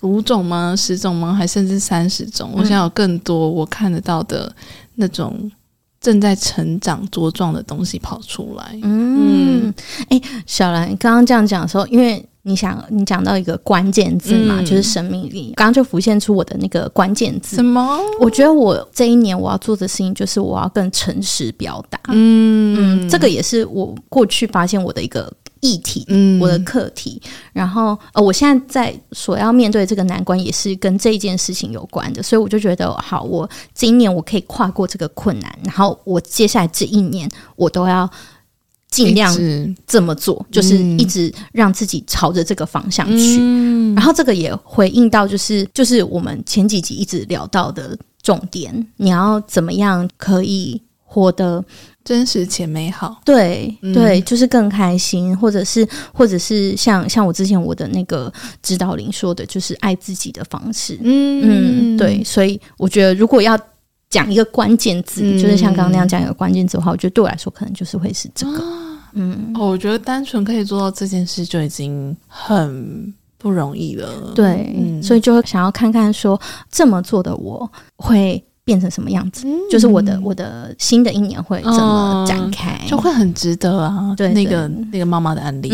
[0.03, 0.75] 五种吗？
[0.77, 1.33] 十种吗？
[1.33, 2.51] 还甚至三十种？
[2.53, 4.53] 嗯、我想有更多我看得到的
[4.97, 5.49] 那种
[6.01, 8.77] 正在成长茁壮的东西跑出来。
[8.83, 9.73] 嗯，
[10.09, 12.29] 哎、嗯欸，小兰刚刚这样讲的时候，因为。
[12.47, 15.55] 你想，你讲到一个关键字嘛，嗯、就是生命力。
[15.57, 17.57] 刚刚就浮现出我的那个关键字。
[17.57, 17.99] 什么？
[18.21, 21.99] 我觉得我这一年我要做的事情，就是我要更诚实表达。
[22.09, 27.19] 嗯嗯，这个也是我过去发现我的一个议题，嗯，我的课题。
[27.55, 32.23] 然后呃，我现在在所要面对这个难关，也是跟这一件事情有关的。
[32.23, 37.27] 所以我就觉得，好，我今年我可以跨过这个困难，然后我接下来这一年
[37.57, 38.11] 我都要。
[38.95, 39.37] 尽量
[39.87, 43.39] 这么做，就是一直让自己朝着这个方向去。
[43.41, 51.65] 嗯、然后这个也回应到，就是就是我们前几集一直聊到的重点，你要怎么样可以活得
[52.05, 53.21] 真实且美好？
[53.25, 58.33] 对对，就是更开心，或者是或者是像像我之前我的那个
[58.63, 60.97] 指导灵说的，就是爱自己的方式。
[61.03, 62.23] 嗯嗯，对。
[62.23, 63.59] 所以我觉得，如果要
[64.11, 68.59] 讲一个关键字，嗯、就是像刚刚那样讲一个关键字的话，我觉得对我来说，可能就是会是这个。
[68.59, 68.84] 啊、
[69.15, 74.33] 嗯，哦，我觉得单纯可以做到这件事就已经很不容易了。
[74.35, 76.41] 对，嗯、所以就会想要看看说
[76.71, 78.43] 这么做的我会。
[78.67, 79.47] 变成什么样子？
[79.47, 82.81] 嗯、就是我的我的新的一年会怎么展开？
[82.83, 84.15] 嗯、就会很值得啊！
[84.17, 85.69] 对，那个那个妈妈的案例，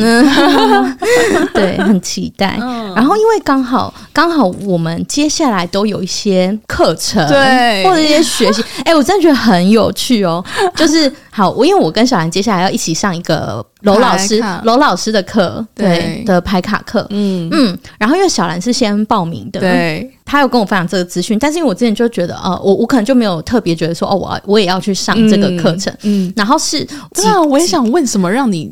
[1.54, 2.58] 对，很期待。
[2.60, 8.62] 嗯、然后，因为刚好刚好我们接下来都有一些课程，对，或者一些学习。
[8.84, 10.44] 哎、欸，我真的觉得很有趣哦！
[10.74, 16.24] 就是好，我因为我跟小兰接下来要一起上一个娄老师娄老师的课，对，对。
[16.24, 17.48] 的排卡课，嗯。
[17.52, 28.70] 嗯，然后因为小兰是先报名的，对，他有跟我分享这个资讯，但是因为我之前就觉得，呃，我我可能就没有特别觉得说，哦，我我也要去上这个课程，嗯，嗯然后是，对啊，我也想问什么让你，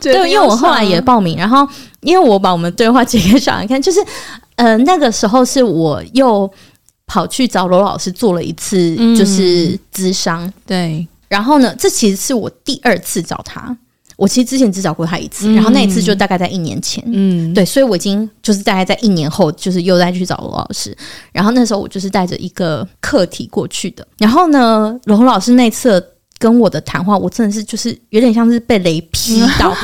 [0.00, 1.66] 对， 因为我后来也报名，然后
[2.02, 3.98] 因为我把我们对话截给小兰看，就是，
[4.56, 6.50] 呃，那个时候是我又。
[7.06, 10.52] 跑去找罗老师做了一次，就是咨商、嗯。
[10.66, 13.76] 对，然后呢，这其实是我第二次找他。
[14.16, 17.02] 我其实之前只找过他一次，嗯、然后那一次就大概在一年前。
[17.06, 20.96] 嗯，对，所以我已经就是大概在一年后，就是又再去找罗老师。
[21.32, 24.06] 然后那时候我就是带着一个课题过去的。
[24.18, 26.04] 然后呢，罗老师那次
[26.38, 29.74] 跟我的谈话，我真的是就是有点像是被雷劈到。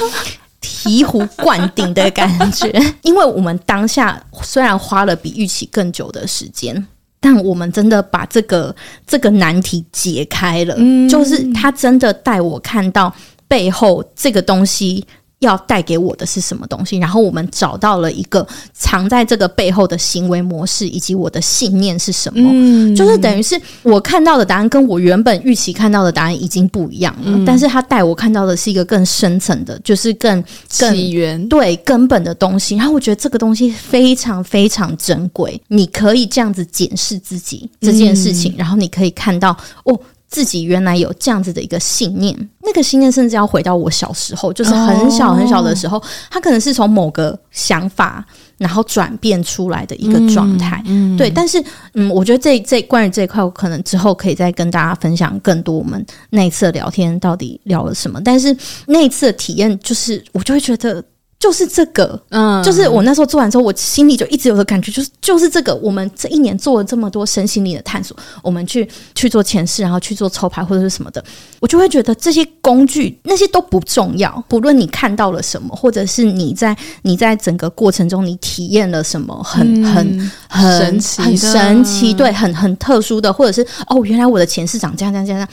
[0.63, 2.71] 醍醐灌顶的感觉，
[3.01, 6.87] 因为我们当下虽然花了比预期更久的时间，
[7.19, 8.75] 但我们真的把这个
[9.07, 10.75] 这个难题解开了。
[10.77, 13.13] 嗯，就是他真的带我看到
[13.51, 15.05] 背后这个东西。
[15.41, 16.99] 要带给我的是什么东西？
[16.99, 22.47] 然后我们找到了一个藏在这个背后的行为模式，以及我的信念是什么？
[22.53, 27.23] 嗯，就是等于是我看到的答案跟我原本预期看到的答案已经不一样了。
[27.25, 30.45] 嗯，但是他带我看到的是一个更深层的，就是更
[30.79, 32.77] 更起源对根本的东西。
[32.77, 35.59] 然后我觉得这个东西非常非常珍贵。
[35.69, 39.99] 你可以这样子检视自己这件事情，嗯，然后你可以看到哦。
[40.31, 48.25] 自己原来有这样子的一个信念，那个信念甚至要回到我小时候，就是很小很小的时候，哦、他可能是从某个想法
[48.57, 50.81] 然后转变出来的一个状态。
[50.87, 51.29] 嗯，对。
[51.29, 51.63] 但是，
[51.95, 58.21] 嗯，我觉得这这关于这一块，我可能之后可以再跟大家分享更多我们那一次的聊天到底聊了什么。
[58.25, 58.57] 但是
[58.87, 61.05] 那一次的体验，就是我就会觉得。
[61.41, 65.75] 就是这个，嗯，就是我那时候做完之后，我心里就一直有个感觉，就是就是这个。
[65.77, 71.25] 我们这一年做了这么多身心灵的探索，我们去去做前世，然后去做抽牌或者是什么的，
[71.59, 74.31] 我就会觉得这些工具那些都不重要。
[74.49, 85.39] 不论你看到了什么，或者是你在你在整个过程中你体验了什么很，很、嗯、很很神奇、很神奇，对，很很特殊的，或者是哦，原来我的前世长这样这样这样。
[85.41, 85.49] 这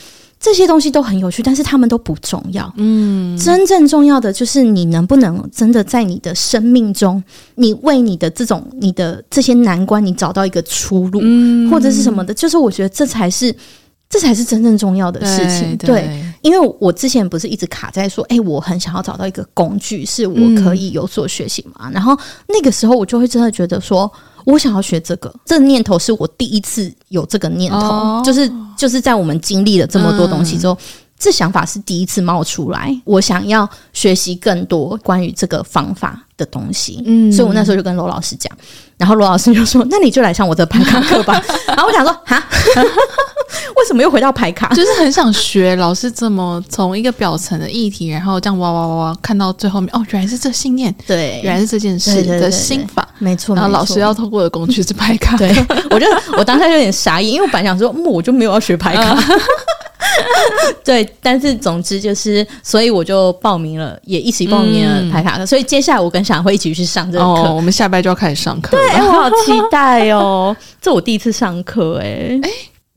[0.54, 2.72] 些东西都很有趣，但是他们都不重要。
[2.76, 7.22] 嗯，真正重要的就是你能不能真的在你的生命中，
[7.56, 12.32] 你为你的这种你的这些难关，你找到一个出路，嗯，或者是什么的。
[12.32, 13.52] 就是我觉得这才是
[14.08, 15.76] 这才是真正重要的事情。
[15.76, 21.88] 对，对，对，因为我之前不是一直卡在说，哎，我很想要找到一个工具，是我可以有所学习嘛。
[21.88, 22.16] 嗯，然后
[22.46, 24.10] 那个时候我就会真的觉得说。
[24.48, 30.78] 我想要学这个，这个念头是我第一次有这个念头，哦、就是就是在我们经历了这么多东西之后，嗯、
[31.18, 32.94] 这想法是第一次冒出来。
[33.04, 38.50] 我想要学习更多关于这个方法的东西，嗯，所以我那时候就跟罗老师讲，
[38.96, 41.42] 然后罗老师就说：“那你就来上我的排卡课吧。
[41.66, 42.42] ”然后我想说：“哈。
[43.76, 44.68] ”为什么又回到排卡？
[44.74, 53.54] 就是很想学老师怎么从一个表层的议题，然后这样哇哇哇哇看到最后面哦，原来是这信念，对，原来是这件事的心法，没错。
[53.54, 55.48] 然后老师要透过的工具是排卡，对，
[55.90, 56.06] 我就
[56.36, 59.16] 我当下有点傻眼，因为我本来想说，我就没有要学排卡，
[60.84, 65.44] 对，但是总之就是，所以我就报名了，也一起报名了排卡课。
[65.44, 72.50] 所以接下来我跟小兰会一起去上这个课，我们下班就要开始上课，对，我好期 待哦，这我第一次上课，哎，哎。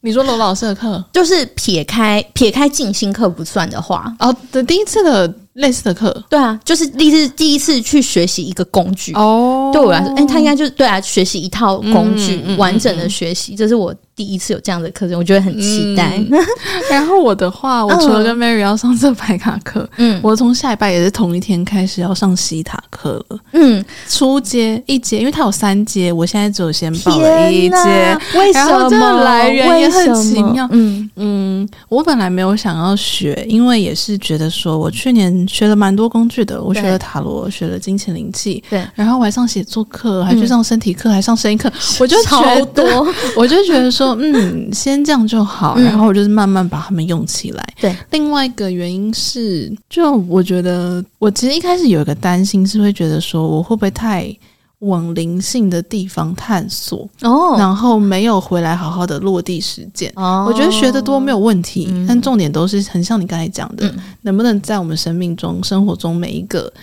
[0.04, 5.32] 你说罗老师的课，就是撇开撇开静心课不算的话，哦，的第一次的。
[5.56, 9.70] 类似的课，对啊，就是第一次第一次去学习一个工具哦。
[9.74, 16.18] 对我来说，哎、欸，他应该就是对啊，学习一套工具，嗯嗯嗯嗯、完整的学习，这是我第一次有这样的课程，我觉得很期待。
[16.18, 16.30] 嗯、
[16.92, 23.40] 然后我的话，我除了跟 Mary 要上这牌卡课，嗯，我从下礼拜也是同一天开始要上西塔课了。
[23.54, 28.18] 嗯，初阶一阶，因为它有三阶，我现在只有先报了一阶。
[28.36, 28.90] 为什么？
[28.90, 30.68] 这来源也很奇妙。
[30.72, 35.32] 嗯嗯，我本来没有想要学，因为也是觉得说我去年。
[35.48, 42.84] 学了蛮多工具的，我学了塔罗，学了金钱灵气，对，然后我还上写作课，还去上身体课，还上声音课，嗯、 我就超多，
[43.36, 47.74] 我就觉得说， 嗯，先这样就好，然后我就是慢慢把它们用起来。
[47.80, 54.36] 对、嗯，另外一个原因是，就我觉得，我其实一开始有一个担心，是会觉得说，我会不会太。
[54.82, 57.60] 往灵性的地方探索，oh.
[57.60, 60.12] 然后没有回来好好的落地实践。
[60.16, 60.48] Oh.
[60.48, 66.74] 我觉得学得多没有问题，嗯、但重点都是很像你刚才讲的，嗯、能不能在我们生命中、生活中每一个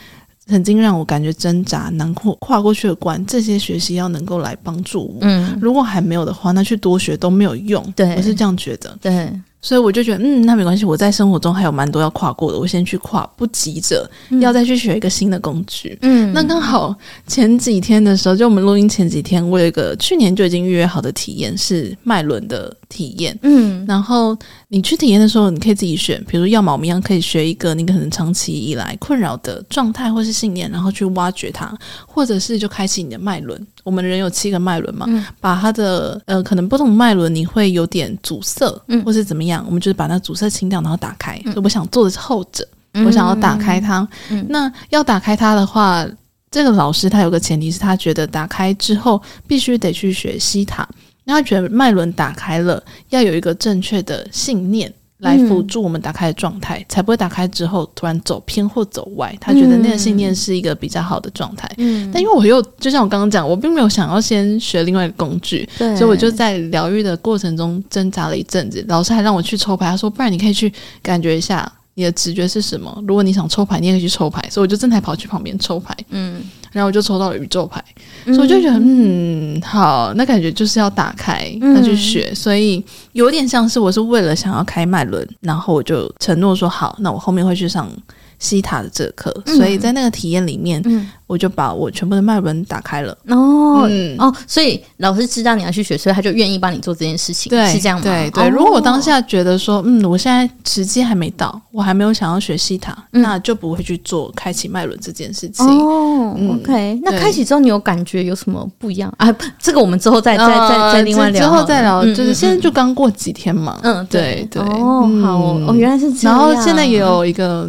[0.49, 5.19] 曾经让我感觉挣扎、难过、跨过去的关，这些学习要能够来帮助我。
[5.21, 7.85] 嗯，如果还没有的话，那去多学都没有用。
[7.95, 8.97] 对，我是这样觉得。
[9.01, 9.31] 对。
[9.61, 10.85] 所以我就觉得，嗯，那没关系。
[10.85, 14.09] 我在生活中还有蛮多要跨过的，我先去跨，不急着
[14.41, 15.99] 要再去学一个新的工具。
[16.03, 16.95] 嗯，那刚好
[17.27, 24.37] 前几天的时候，就我们录音前几天，我有一个去年就已经预约好的体验，是麦伦的体验，嗯，然后
[24.69, 31.73] 你去体验的时候，你可以自己选，比如说要么我们一样可以学一个你可能长期以来困扰的状态或是信念，然后去挖掘它，
[32.07, 33.67] 或者是就开启你的脉轮。
[33.85, 41.41] 我们人有七个脉轮嘛，嗯、把它的呃可能不同脉轮你会有点阻塞，嗯，或是怎么样，我们就是把那阻塞清掉，然后打开。
[41.45, 44.07] 嗯、所以我想做的是后者，嗯、我想要打开它。
[44.31, 46.07] 嗯、那要打开它的话，
[46.51, 50.89] 这个老师他有个前提是他觉得打开之后必须得去学西塔。
[51.29, 59.37] 那他觉得脉轮打开了，要有一个正确的信念来辅助我们打开的状态，嗯、才不会打开之后突然走偏或走歪。
[59.39, 61.71] 他觉得那个信念是一个比较好的状态。
[61.77, 68.83] 嗯，但因为我又就像我刚刚讲，我并没有想要先学另外一个工具，所以我就在疗愈的过程中挣扎了一阵子。
[68.89, 70.73] 老师还让我去抽牌，他说：“不然你可以去
[71.03, 72.97] 感觉一下你的直觉是什么。
[73.09, 75.93] 如果你想抽牌，你也可以去抽牌。”所以我就正在跑去旁边抽牌。
[76.11, 76.41] 嗯。
[76.71, 77.83] 然后我就抽到了宇宙牌，
[78.27, 87.91] 所以我就觉得，嗯，好，那感觉就是要打开，那去学，所以有点像是我是为了想要开脉轮，然后我就承诺说好，那我后面会去上。
[88.39, 93.13] 希塔的这个课，嗯、所以在那个体验里面，嗯、我就把我全部的脉轮打开了。
[93.29, 98.05] 哦，嗯、哦，所以老师知道你要去学，所以他就愿意帮你做这件事情，对是这样吗？
[98.05, 98.45] 对对。
[98.45, 105.67] 哦、如果我当下觉得说，嗯，我现在时机还没到，我还没有想要学西塔，嗯、那就不会去做开启脉轮这件事情。
[105.67, 107.01] 哦、嗯、，OK。
[107.03, 109.35] 那开启之后，你有感觉有什么不一样啊？
[109.59, 112.05] 这个我们之后再再再再另外聊，之后再聊。
[112.05, 113.81] 就是现在就刚过几天嘛。
[113.83, 114.63] 嗯，对对。
[114.63, 116.39] 哦，好哦，原来是这样。
[116.39, 117.69] 然后现在也有一个。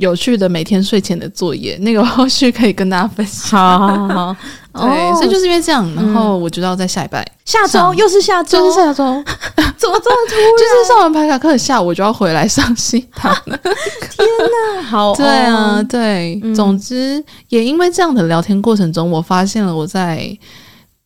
[0.00, 3.60] 有趣的每天睡前的作业，那个后续可以跟大家分享。
[3.60, 4.36] 好，好，好，
[4.88, 9.04] 对，哦、所以就是因为这样，然后我觉得要在下礼拜，下周又是下周，就是下周，
[9.54, 10.44] 怎么这么突然？
[10.58, 13.56] 就是上完排卡课下午我就要回来上新堂了。
[13.62, 14.26] 天
[14.76, 20.36] 哪，好， 对啊，对，嗯、总之也因为这样的聊天过程中，我发现了我在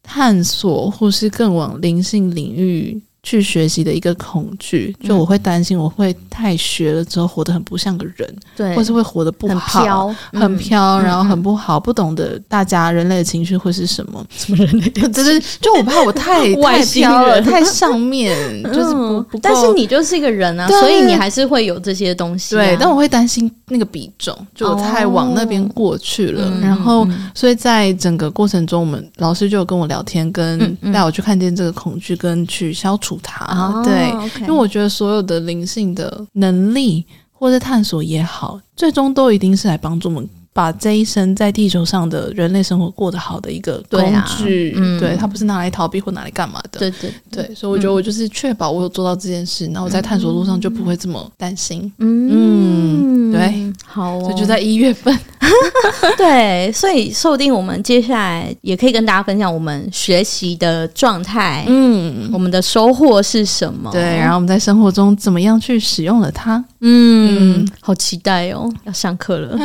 [0.03, 3.03] 探索或是更往灵性领域。
[3.25, 33.14] 去学习的一个恐惧，就我会担心我会太学了之后活得很不像个人，对，或是会活得不好，很飘，很飘，然后很不好，不懂得大家人类的情绪会是什么，什么人类的， 就是就我怕我太 外飘了， 太上面，就是不，但是你就是一个人啊，所以你还是会有这些东西，对，但我会担心那个比重，就我太往那边过去了，然后所以在整个过程中，我们老师就有跟我聊天，跟带我去看见这个恐惧，跟去消除。
[33.23, 44.01] 它、哦、对，okay、因为我觉得所有的灵性的能力或者探索也好，最终都一定是来帮助我们把这一生在地球上的人类生活过得好的一个工
[44.39, 44.71] 具。
[44.71, 46.79] 对，啊嗯、对，它不是拿来逃避或拿来干嘛的。
[46.79, 51.93] 对对对，所以我觉得我就是确保我有做到这件事，然后我在探索路上就不会这么担心。
[51.99, 55.19] 嗯，嗯对，好、哦，所以就在一月份。
[56.17, 63.91] 对，所以说不定我们接下来也可以跟大家分享我们学习的状态，嗯，我们的收获是什么？
[63.91, 66.57] 对，然后我们在生活中怎么样去使用了它？
[66.81, 69.59] 嗯，嗯好期待哦，要上课了，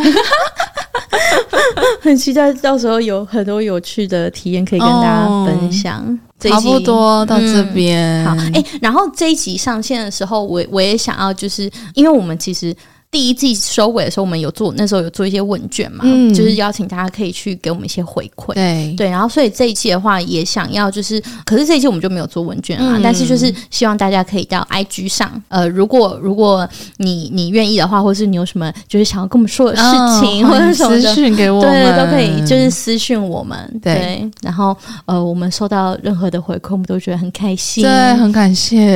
[2.01, 6.03] 很期待到时候有很多有趣的体验可以跟大家分享。
[6.05, 12.75] 哦、差不多到这边、嗯，好，哎，然后这一集上线的时候，我我也想要，就是因为我们其实。
[13.11, 18.53] 第一季收尾的时候，我们有做，那时候有做一些问卷嘛，嗯、就是邀请大家可以去给我们一些回馈。
[18.53, 29.81] 对对，然后所以这一期的话，也想要就是，可是这一期我们就没有做问卷啊，嗯、但是就是希望大家可以到 IG 上，呃，如果如果你你愿意的话，或是你有什么就是想要跟我们说的事
[30.21, 33.57] 情，哦、或者什么私讯给我们，对，都可以就是私讯我们。
[33.81, 38.95] 对，对，然后呃，我们收到任何的回馈，我们都觉得很开心，对，很感谢，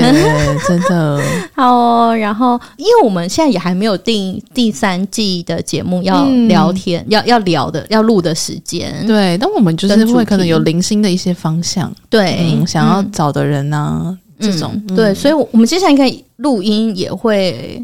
[0.68, 1.20] 真的。
[1.56, 3.98] 好哦，然后因为我们现在也还没有。
[4.04, 9.06] 定第三季的节目要聊天，嗯、要要聊的，要录的时间。
[9.08, 17.82] 对，但我们就是会可能有零星的一些方向，对、嗯，想要找的人呢、啊，嗯、这种，对，嗯、所以，我们接下来应该录音也会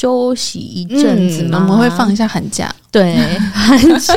[0.00, 2.74] 休息一阵子嘛、嗯，我们会放一下寒假。
[2.90, 3.14] 对，
[3.54, 4.14] 寒假，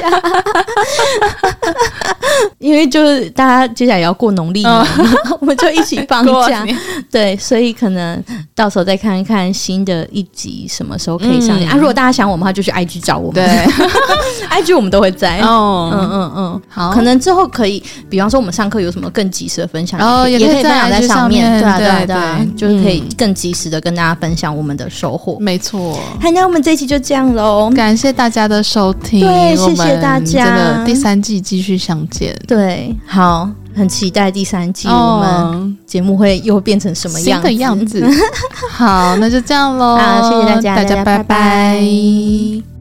[2.57, 4.85] 因为就是大家接下来也要过农历年，
[5.39, 6.65] 我们就一起放假。
[7.11, 8.23] 对，所以可能
[8.55, 11.75] 到时候再看一看新的一集什么时候可以上线啊。
[11.75, 13.35] 如果大家想我们的话，就去 IG 找我们。
[13.45, 13.45] 对
[14.49, 15.39] ，IG 我们都会在。
[15.41, 21.61] 哦，嗯嗯嗯，好，可能之后可以，比方说我们上课有什么更及时的分享，然后也可以分享在上面。
[21.61, 25.37] 对对对，就是可以更及时的跟大家分享我们的收获。
[25.39, 25.72] 没错。
[25.79, 28.63] 好，那我们这一期就这样喽，感谢大家的。
[28.63, 30.45] 收听，对，谢谢大家。
[30.45, 32.33] 真的，第三季继续相见。
[32.47, 38.03] 对，好，很期待第三季我们节目会又会变成什么样的样子。
[38.71, 39.97] 好，那就这样喽。
[39.97, 42.72] 好，谢谢大家，大家拜拜。